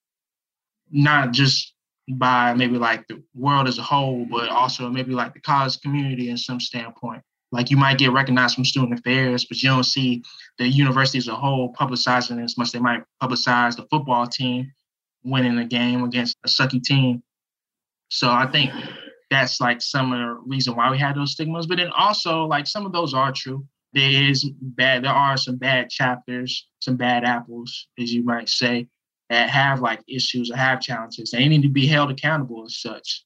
[0.91, 1.73] Not just
[2.11, 6.31] by maybe like the world as a whole, but also maybe like the college community
[6.31, 7.23] in some standpoint.
[7.53, 10.25] Like you might get recognized from student affairs, but you don't see
[10.59, 12.73] the university as a whole publicizing as much.
[12.73, 14.73] They might publicize the football team
[15.25, 17.23] winning a game against a sucky team.
[18.09, 18.73] So I think
[19.31, 21.67] that's like some of the reason why we had those stigmas.
[21.67, 23.67] But then also like some of those are true.
[23.95, 25.05] There is bad.
[25.05, 28.87] There are some bad chapters, some bad apples, as you might say
[29.29, 31.31] that have like issues or have challenges.
[31.31, 33.25] They need to be held accountable as such.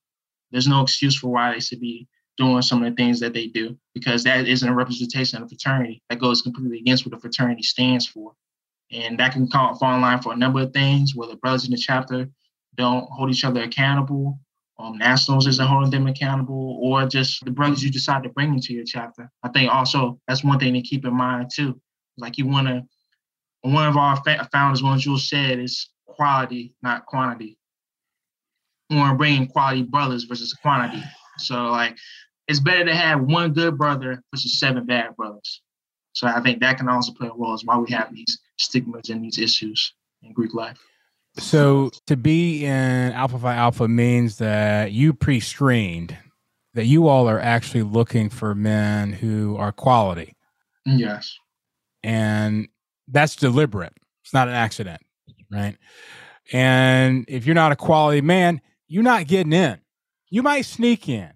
[0.50, 2.06] There's no excuse for why they should be
[2.36, 5.56] doing some of the things that they do because that isn't a representation of the
[5.56, 6.02] fraternity.
[6.10, 8.34] That goes completely against what the fraternity stands for.
[8.92, 11.76] And that can fall in line for a number of things, whether brothers in the
[11.76, 12.28] chapter
[12.76, 14.38] don't hold each other accountable,
[14.78, 18.74] um, nationals isn't holding them accountable, or just the brothers you decide to bring into
[18.74, 19.30] your chapter.
[19.42, 21.80] I think also that's one thing to keep in mind too.
[22.18, 22.82] Like you want to,
[23.62, 24.22] one of our
[24.52, 27.58] founders, one Jewels said, is quality, not quantity.
[28.90, 31.02] We want to bring in quality brothers versus quantity.
[31.38, 31.96] So like
[32.46, 35.62] it's better to have one good brother versus seven bad brothers.
[36.12, 39.10] So I think that can also play a role as why we have these stigmas
[39.10, 39.92] and these issues
[40.22, 40.78] in Greek life.
[41.38, 46.16] So to be in Alpha Phi Alpha means that you pre-screened
[46.74, 50.34] that you all are actually looking for men who are quality.
[50.84, 51.38] Yes.
[52.02, 52.68] And
[53.08, 53.94] that's deliberate.
[54.22, 55.00] It's not an accident
[55.50, 55.76] right?
[56.52, 59.78] And if you're not a quality man, you're not getting in.
[60.30, 61.32] You might sneak in.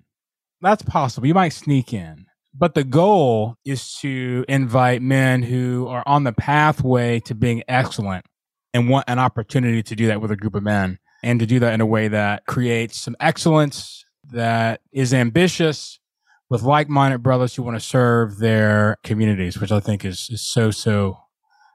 [0.61, 1.27] That's possible.
[1.27, 2.27] You might sneak in.
[2.53, 8.27] But the goal is to invite men who are on the pathway to being excellent
[8.75, 11.59] and want an opportunity to do that with a group of men and to do
[11.61, 16.01] that in a way that creates some excellence, that is ambitious
[16.49, 20.41] with like minded brothers who want to serve their communities, which I think is, is
[20.41, 21.19] so, so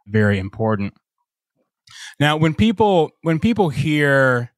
[0.07, 0.93] very important.
[2.19, 4.51] Now, when people when people hear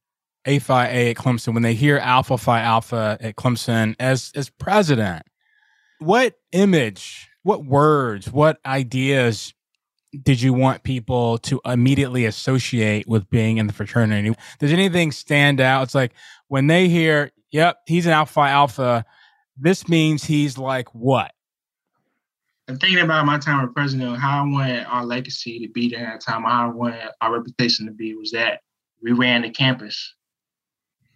[0.45, 4.49] A Phi A at Clemson, when they hear Alpha Phi Alpha at Clemson as as
[4.49, 5.23] president,
[5.99, 9.53] what image, what words, what ideas
[10.23, 14.33] did you want people to immediately associate with being in the fraternity?
[14.60, 15.83] Does anything stand out?
[15.83, 16.13] It's like
[16.47, 19.05] when they hear, "Yep, he's an Alpha Alpha,"
[19.57, 21.31] this means he's like what?
[22.67, 26.05] and thinking about my time as president, how I wanted our legacy to be during
[26.05, 28.60] that time, how I wanted our reputation to be was that
[29.02, 30.15] we ran the campus.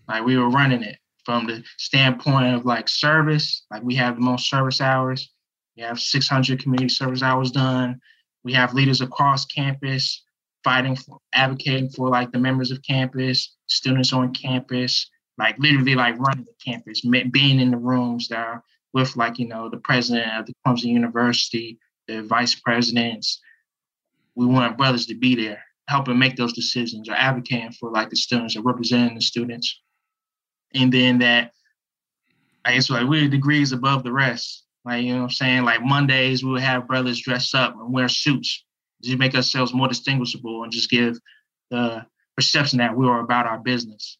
[0.07, 4.21] Like we were running it from the standpoint of like service, like we have the
[4.21, 5.29] most service hours.
[5.77, 8.01] We have 600 community service hours done.
[8.43, 10.23] We have leaders across campus
[10.63, 16.17] fighting for, advocating for like the members of campus, students on campus, like literally like
[16.19, 18.63] running the campus, being in the rooms that are
[18.93, 23.41] with like you know the president of the Clemson University, the vice presidents.
[24.35, 28.15] We want brothers to be there, helping make those decisions or advocating for like the
[28.15, 29.81] students or representing the students.
[30.73, 31.51] And then that
[32.65, 34.65] I guess like we're degrees above the rest.
[34.85, 35.63] Like, you know what I'm saying?
[35.63, 38.63] Like Mondays we would have brothers dress up and wear suits.
[39.03, 41.19] to make ourselves more distinguishable and just give
[41.69, 42.05] the
[42.35, 44.17] perception that we are about our business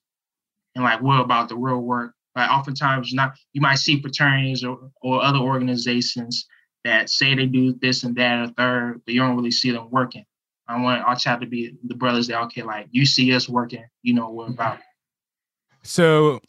[0.75, 2.13] and like we're about the real work.
[2.35, 6.47] Like oftentimes not you might see fraternities or, or other organizations
[6.83, 9.89] that say they do this and that or third, but you don't really see them
[9.91, 10.25] working.
[10.67, 13.83] I want our chat to be the brothers that okay, like you see us working,
[14.01, 14.79] you know we're about.
[15.83, 16.41] So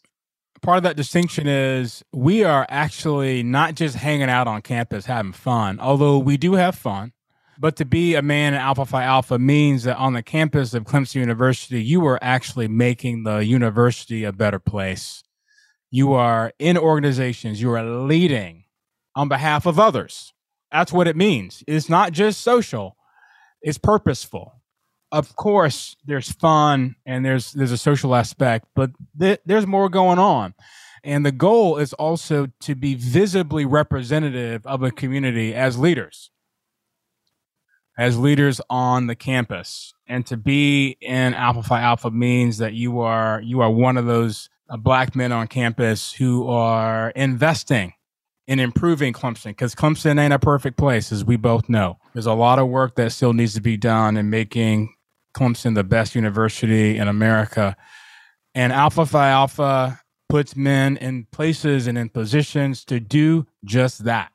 [0.62, 5.32] part of that distinction is we are actually not just hanging out on campus having
[5.32, 7.12] fun, although we do have fun.
[7.58, 10.84] But to be a man in Alpha Phi Alpha means that on the campus of
[10.84, 15.22] Clemson University, you are actually making the university a better place.
[15.90, 18.64] You are in organizations, you are leading
[19.14, 20.32] on behalf of others.
[20.72, 21.62] That's what it means.
[21.66, 22.96] It's not just social,
[23.60, 24.61] it's purposeful.
[25.12, 30.18] Of course, there's fun and there's there's a social aspect, but th- there's more going
[30.18, 30.54] on.
[31.04, 36.30] And the goal is also to be visibly representative of a community as leaders
[37.98, 39.92] as leaders on the campus.
[40.06, 44.06] And to be in Alpha Phi Alpha means that you are you are one of
[44.06, 47.94] those uh, black men on campus who are investing
[48.46, 51.98] in improving Clemson because Clemson ain't a perfect place, as we both know.
[52.12, 54.94] There's a lot of work that still needs to be done in making
[55.34, 57.76] Clemson the best university in America.
[58.54, 64.32] And Alpha Phi Alpha puts men in places and in positions to do just that.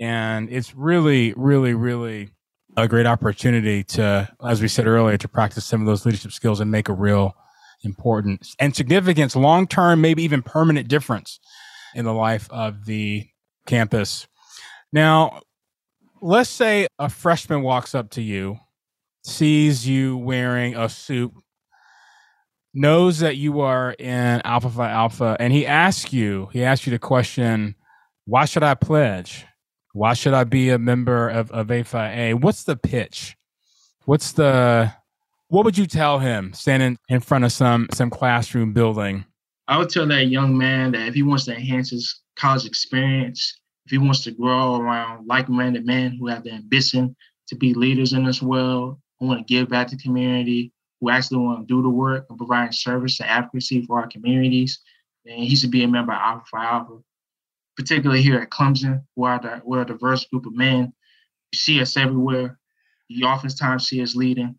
[0.00, 2.30] And it's really, really, really
[2.76, 6.60] a great opportunity to, as we said earlier, to practice some of those leadership skills
[6.60, 7.36] and make a real
[7.84, 11.40] important and significance, long term, maybe even permanent difference
[11.94, 13.26] in the life of the
[13.66, 14.26] campus.
[14.92, 15.40] Now,
[16.20, 18.58] let's say a freshman walks up to you,
[19.22, 21.32] sees you wearing a suit,
[22.74, 26.90] knows that you are in Alpha Phi Alpha, and he asks you, he asks you
[26.90, 27.74] the question,
[28.24, 29.46] why should I pledge?
[29.92, 32.34] Why should I be a member of, of A Phi A?
[32.34, 33.36] What's the pitch?
[34.04, 34.92] What's the
[35.48, 39.24] what would you tell him standing in front of some some classroom building?
[39.68, 43.60] I would tell that young man that if he wants to enhance his college experience,
[43.84, 47.14] if he wants to grow around like-minded men who have the ambition
[47.48, 51.10] to be leaders in this world, who want to give back to the community, who
[51.10, 54.80] actually want to do the work of providing service and advocacy for our communities,
[55.24, 56.98] And he should be a member of Alpha Phi Alpha
[57.76, 60.92] particularly here at Clemson, we're we're a diverse group of men.
[61.52, 62.58] You see us everywhere.
[63.08, 64.58] You oftentimes see us leading.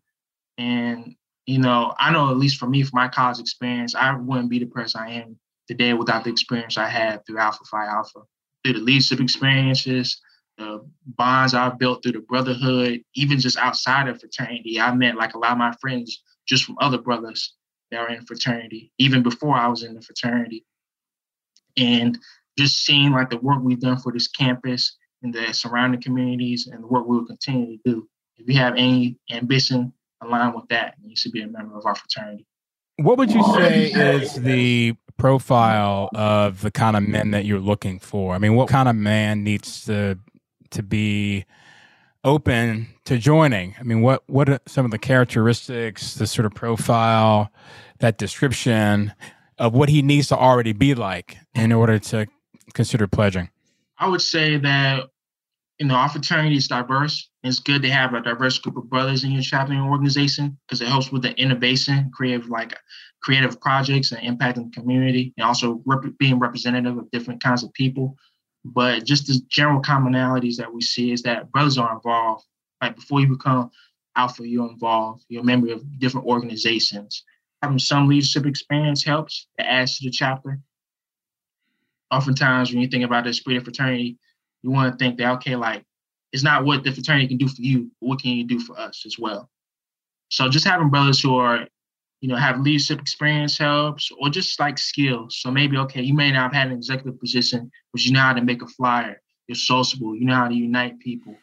[0.58, 4.50] And, you know, I know at least for me, from my college experience, I wouldn't
[4.50, 5.38] be the person I am
[5.68, 8.20] today without the experience I had through Alpha Phi Alpha,
[8.64, 10.20] through the leadership experiences,
[10.58, 14.80] the bonds I've built through the brotherhood, even just outside of fraternity.
[14.80, 17.54] I met like a lot of my friends just from other brothers
[17.90, 20.64] that are in fraternity, even before I was in the fraternity.
[21.76, 22.18] And
[22.56, 26.82] just seeing like the work we've done for this campus and the surrounding communities and
[26.82, 28.08] the work we will continue to do.
[28.36, 29.92] If you have any ambition
[30.22, 32.46] aligned with that, you should be a member of our fraternity.
[32.96, 37.98] What would you say is the profile of the kind of men that you're looking
[37.98, 38.34] for?
[38.34, 40.18] I mean, what kind of man needs to
[40.70, 41.44] to be
[42.24, 43.74] open to joining?
[43.78, 47.50] I mean, what what are some of the characteristics, the sort of profile,
[48.00, 49.12] that description
[49.58, 52.26] of what he needs to already be like in order to
[52.72, 53.50] consider pledging?
[53.98, 55.04] I would say that
[55.78, 57.28] you know our fraternity is diverse.
[57.42, 60.88] It's good to have a diverse group of brothers in your chaplain organization because it
[60.88, 62.76] helps with the innovation, creative like
[63.22, 67.72] creative projects and impacting the community, and also rep- being representative of different kinds of
[67.72, 68.16] people.
[68.64, 72.46] But just the general commonalities that we see is that brothers are involved.
[72.80, 73.70] Like before you become
[74.16, 75.24] alpha, you're involved.
[75.28, 77.24] You're a member of different organizations.
[77.62, 79.46] Having some leadership experience helps.
[79.58, 80.60] It adds to the chapter
[82.14, 84.18] oftentimes when you think about the spirit of fraternity,
[84.62, 85.84] you want to think that okay, like
[86.32, 88.78] it's not what the fraternity can do for you, but what can you do for
[88.78, 89.50] us as well.
[90.30, 91.66] So just having brothers who are,
[92.24, 95.36] you know, have leadership experience helps, or just like skills.
[95.42, 98.32] So maybe okay, you may not have had an executive position, but you know how
[98.32, 99.20] to make a flyer.
[99.46, 100.16] You're sociable.
[100.16, 101.36] You know how to unite people.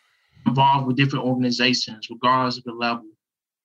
[0.47, 3.05] Involved with different organizations, regardless of the level.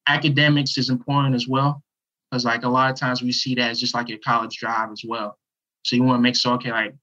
[0.07, 1.83] Academics is important as well,
[2.31, 4.91] because like a lot of times we see that as just like your college drive
[4.93, 5.39] as well.
[5.85, 6.95] So you want to make sure, okay, like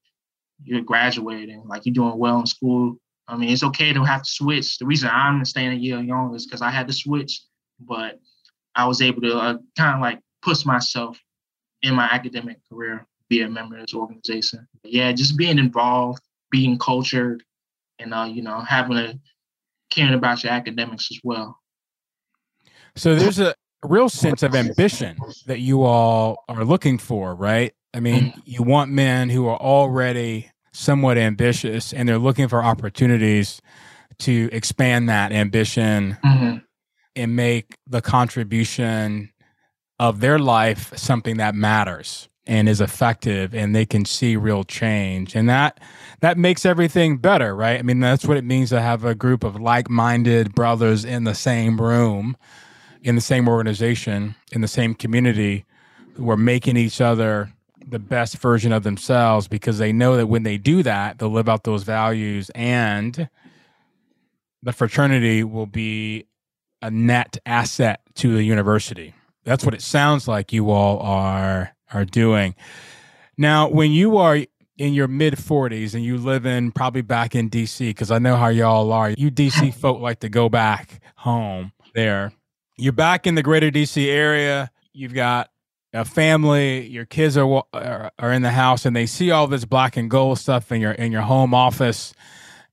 [0.63, 2.97] you're graduating, like you're doing well in school.
[3.27, 4.77] I mean, it's okay to have to switch.
[4.77, 7.41] The reason I'm staying a year young is because I had to switch,
[7.79, 8.19] but
[8.75, 11.19] I was able to uh, kind of like push myself
[11.81, 14.67] in my academic career, be a member of this organization.
[14.81, 16.21] But yeah, just being involved,
[16.51, 17.43] being cultured,
[17.99, 19.19] and uh, you know, having a
[19.89, 21.59] caring about your academics as well.
[22.95, 27.73] So there's a real sense of ambition that you all are looking for, right?
[27.93, 28.41] I mean, mm.
[28.45, 33.61] you want men who are already somewhat ambitious and they're looking for opportunities
[34.19, 36.57] to expand that ambition hmm
[37.15, 39.31] and make the contribution
[39.99, 45.35] of their life something that matters and is effective and they can see real change.
[45.35, 45.79] And that
[46.19, 47.79] that makes everything better right?
[47.79, 51.35] I mean that's what it means to have a group of like-minded brothers in the
[51.35, 52.35] same room
[53.01, 55.65] in the same organization in the same community.
[56.15, 57.51] Who are making each other
[57.87, 61.49] the best version of themselves because they know that when they do that they'll live
[61.49, 63.29] out those values and
[64.61, 66.25] the fraternity will be
[66.83, 69.13] a net asset to the university.
[69.45, 72.55] That's what it sounds like you all are are doing.
[73.37, 74.39] Now, when you are
[74.77, 78.35] in your mid 40s and you live in probably back in DC because I know
[78.35, 79.11] how y'all are.
[79.11, 82.33] You DC folk like to go back home there.
[82.77, 84.71] You're back in the greater DC area.
[84.91, 85.49] You've got
[85.93, 89.63] a family, your kids are are, are in the house and they see all this
[89.63, 92.13] black and gold stuff in your in your home office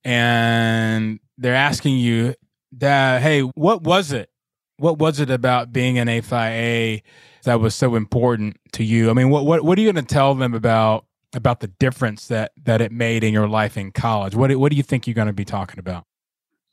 [0.03, 2.35] and they're asking you,
[2.77, 4.31] Dad, hey, what was it?
[4.77, 7.03] What was it about being an A Phi A
[7.45, 9.11] that was so important to you?
[9.11, 11.05] I mean, what what what are you going to tell them about
[11.35, 14.35] about the difference that that it made in your life in college?
[14.35, 16.05] What what do you think you're going to be talking about?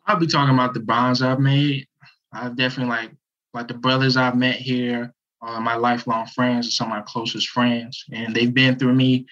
[0.05, 1.87] I'll be talking about the bonds I've made.
[2.31, 3.11] I've definitely like
[3.53, 8.05] like the brothers I've met here, uh, my lifelong friends, some of my closest friends,
[8.11, 9.25] and they've been through me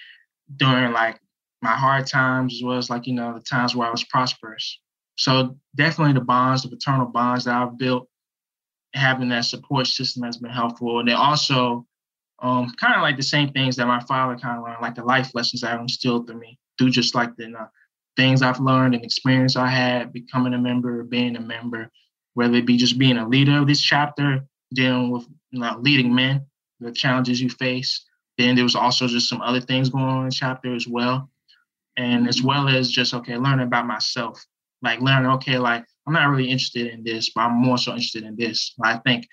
[0.57, 1.19] during like
[1.61, 4.79] my hard times as well as like you know the times where I was prosperous.
[5.15, 8.07] So definitely the bonds, the paternal bonds that I've built,
[8.93, 11.85] having that support system has been helpful, and then also
[12.39, 15.03] um, kind of like the same things that my father kind of learned, like the
[15.03, 17.67] life lessons that I've instilled through me, through just like the uh,
[18.17, 21.89] things I've learned and experience I had becoming a member, being a member,
[22.33, 26.13] whether it be just being a leader of this chapter, dealing with you know, leading
[26.13, 26.45] men,
[26.79, 28.05] the challenges you face.
[28.37, 31.29] Then there was also just some other things going on in the chapter as well.
[31.97, 34.45] And as well as just, okay, learning about myself,
[34.81, 38.23] like learning, okay, like I'm not really interested in this, but I'm more so interested
[38.23, 38.73] in this.
[38.83, 39.27] I think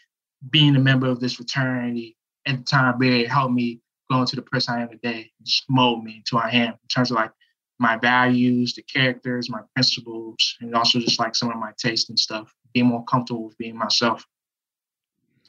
[0.51, 2.17] being a member of this fraternity
[2.47, 3.81] at the time really helped me
[4.11, 6.89] go into the person I am today, just mold me to who I am in
[6.93, 7.33] terms of like
[7.79, 12.19] my values, the characters, my principles, and also just like some of my taste and
[12.19, 14.25] stuff, being more comfortable with being myself.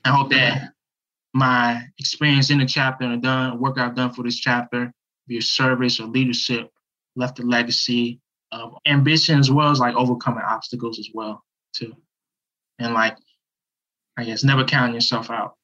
[0.06, 0.74] I hope that
[1.34, 4.92] my experience in the chapter and done work I've done for this chapter,
[5.28, 6.70] it service or leadership,
[7.16, 8.20] left a legacy
[8.54, 11.44] of ambition as well as like overcoming obstacles as well
[11.74, 11.94] too.
[12.80, 13.18] And like
[14.18, 15.56] I guess never counting yourself out.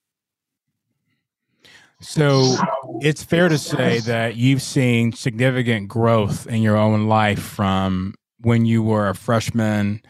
[2.01, 2.55] So
[3.01, 8.65] it's fair to say that you've seen significant growth in your own life from when
[8.65, 10.01] you were a freshman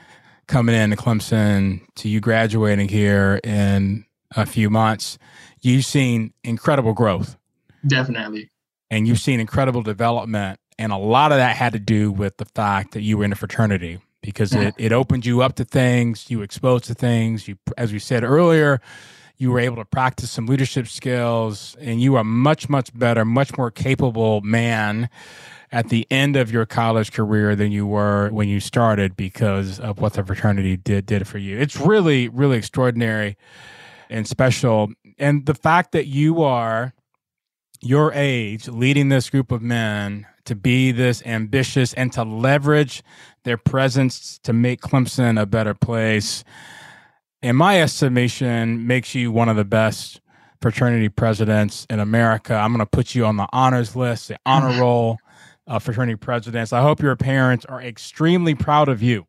[0.48, 4.06] coming into Clemson to you graduating here in
[4.36, 5.18] a few months.
[5.62, 7.38] You've seen incredible growth
[7.86, 8.52] Definitely.
[8.92, 10.60] and you've seen incredible development.
[10.80, 13.34] And a lot of that had to do with the fact that you were in
[13.34, 17.50] a fraternity because it, it opened you up to things, you exposed to things.
[17.50, 18.80] You, as we said earlier,
[19.38, 23.58] you were able to practice some leadership skills and you are much, much better, much
[23.58, 25.10] more capable man
[25.70, 30.00] at the end of your college career than you were when you started because of
[30.00, 31.58] what the fraternity did did for you.
[31.60, 33.36] It's really, really extraordinary
[34.10, 34.94] and special.
[35.18, 36.94] And the fact that you are
[37.82, 43.04] your age leading this group of men to be this ambitious and to leverage
[43.44, 46.44] their presence to make Clemson a better place,
[47.42, 50.22] in my estimation, makes you one of the best
[50.60, 52.56] fraternity presidents in America.
[52.56, 54.82] I'm going to put you on the honors list, the honor mm-hmm.
[54.82, 55.18] roll
[55.68, 56.74] of fraternity presidents.
[56.74, 59.28] I hope your parents are extremely proud of you.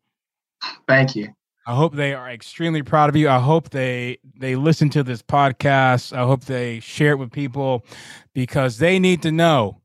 [0.87, 1.29] Thank you.
[1.67, 3.29] I hope they are extremely proud of you.
[3.29, 6.17] I hope they they listen to this podcast.
[6.17, 7.85] I hope they share it with people
[8.33, 9.80] because they need to know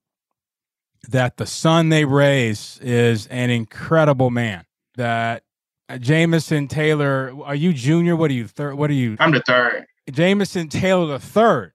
[1.09, 4.65] that the son they raise is an incredible man.
[4.97, 5.43] That
[5.89, 8.17] uh, Jamison Taylor, are you junior?
[8.17, 8.75] What are you third?
[8.75, 9.17] What are you?
[9.21, 9.87] I'm the third.
[10.11, 11.73] Jamison Taylor the third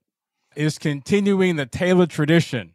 [0.55, 2.73] is continuing the Taylor tradition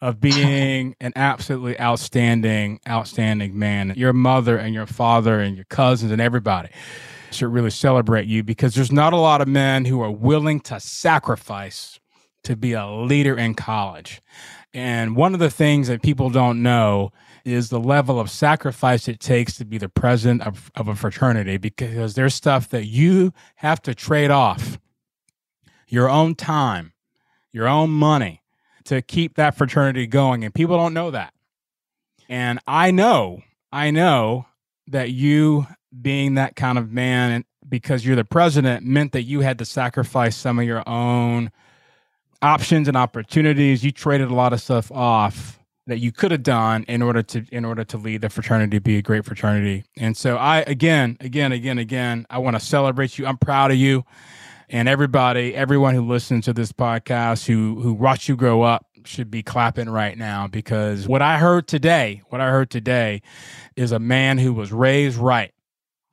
[0.00, 3.94] of being an absolutely outstanding, outstanding man.
[3.96, 6.68] Your mother and your father and your cousins and everybody
[7.30, 10.78] should really celebrate you because there's not a lot of men who are willing to
[10.78, 11.98] sacrifice
[12.44, 14.20] to be a leader in college.
[14.74, 17.12] And one of the things that people don't know
[17.44, 21.58] is the level of sacrifice it takes to be the president of, of a fraternity
[21.58, 24.78] because there's stuff that you have to trade off
[25.86, 26.92] your own time,
[27.52, 28.42] your own money
[28.84, 30.44] to keep that fraternity going.
[30.44, 31.32] And people don't know that.
[32.28, 34.46] And I know, I know
[34.88, 35.68] that you
[36.02, 39.64] being that kind of man, and because you're the president, meant that you had to
[39.64, 41.52] sacrifice some of your own
[42.44, 43.82] options and opportunities.
[43.82, 47.44] You traded a lot of stuff off that you could have done in order to
[47.50, 49.84] in order to lead the fraternity be a great fraternity.
[49.96, 53.26] And so I again, again, again, again, I want to celebrate you.
[53.26, 54.04] I'm proud of you.
[54.68, 59.30] And everybody, everyone who listens to this podcast who who watched you grow up should
[59.30, 63.22] be clapping right now because what I heard today, what I heard today
[63.76, 65.52] is a man who was raised right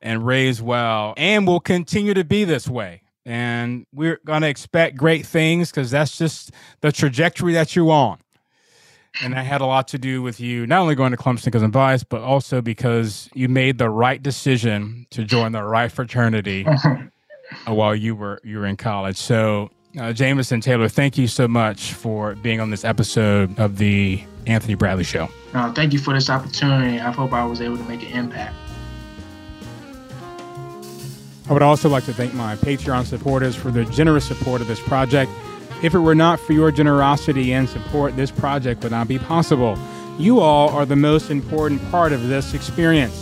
[0.00, 3.01] and raised well and will continue to be this way.
[3.24, 6.50] And we're going to expect great things because that's just
[6.80, 8.18] the trajectory that you're on.
[9.22, 11.62] And that had a lot to do with you not only going to Clemson because
[11.62, 16.66] I'm biased, but also because you made the right decision to join the right fraternity
[17.66, 19.18] while you were you were in college.
[19.18, 19.70] So,
[20.00, 24.74] uh, Jamison Taylor, thank you so much for being on this episode of the Anthony
[24.74, 25.28] Bradley Show.
[25.52, 26.98] Uh, thank you for this opportunity.
[26.98, 28.54] I hope I was able to make an impact.
[31.52, 34.80] I would also like to thank my Patreon supporters for their generous support of this
[34.80, 35.30] project.
[35.82, 39.78] If it were not for your generosity and support, this project would not be possible.
[40.18, 43.12] You all are the most important part of this experience.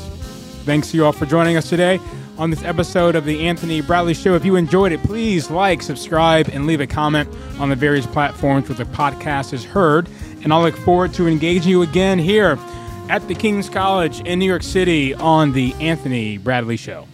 [0.64, 1.98] Thanks to you all for joining us today
[2.38, 4.36] on this episode of The Anthony Bradley Show.
[4.36, 7.28] If you enjoyed it, please like, subscribe, and leave a comment
[7.58, 10.08] on the various platforms where the podcast is heard.
[10.44, 12.60] And I'll look forward to engaging you again here
[13.08, 17.08] at the King's College in New York City on The Anthony Bradley Show.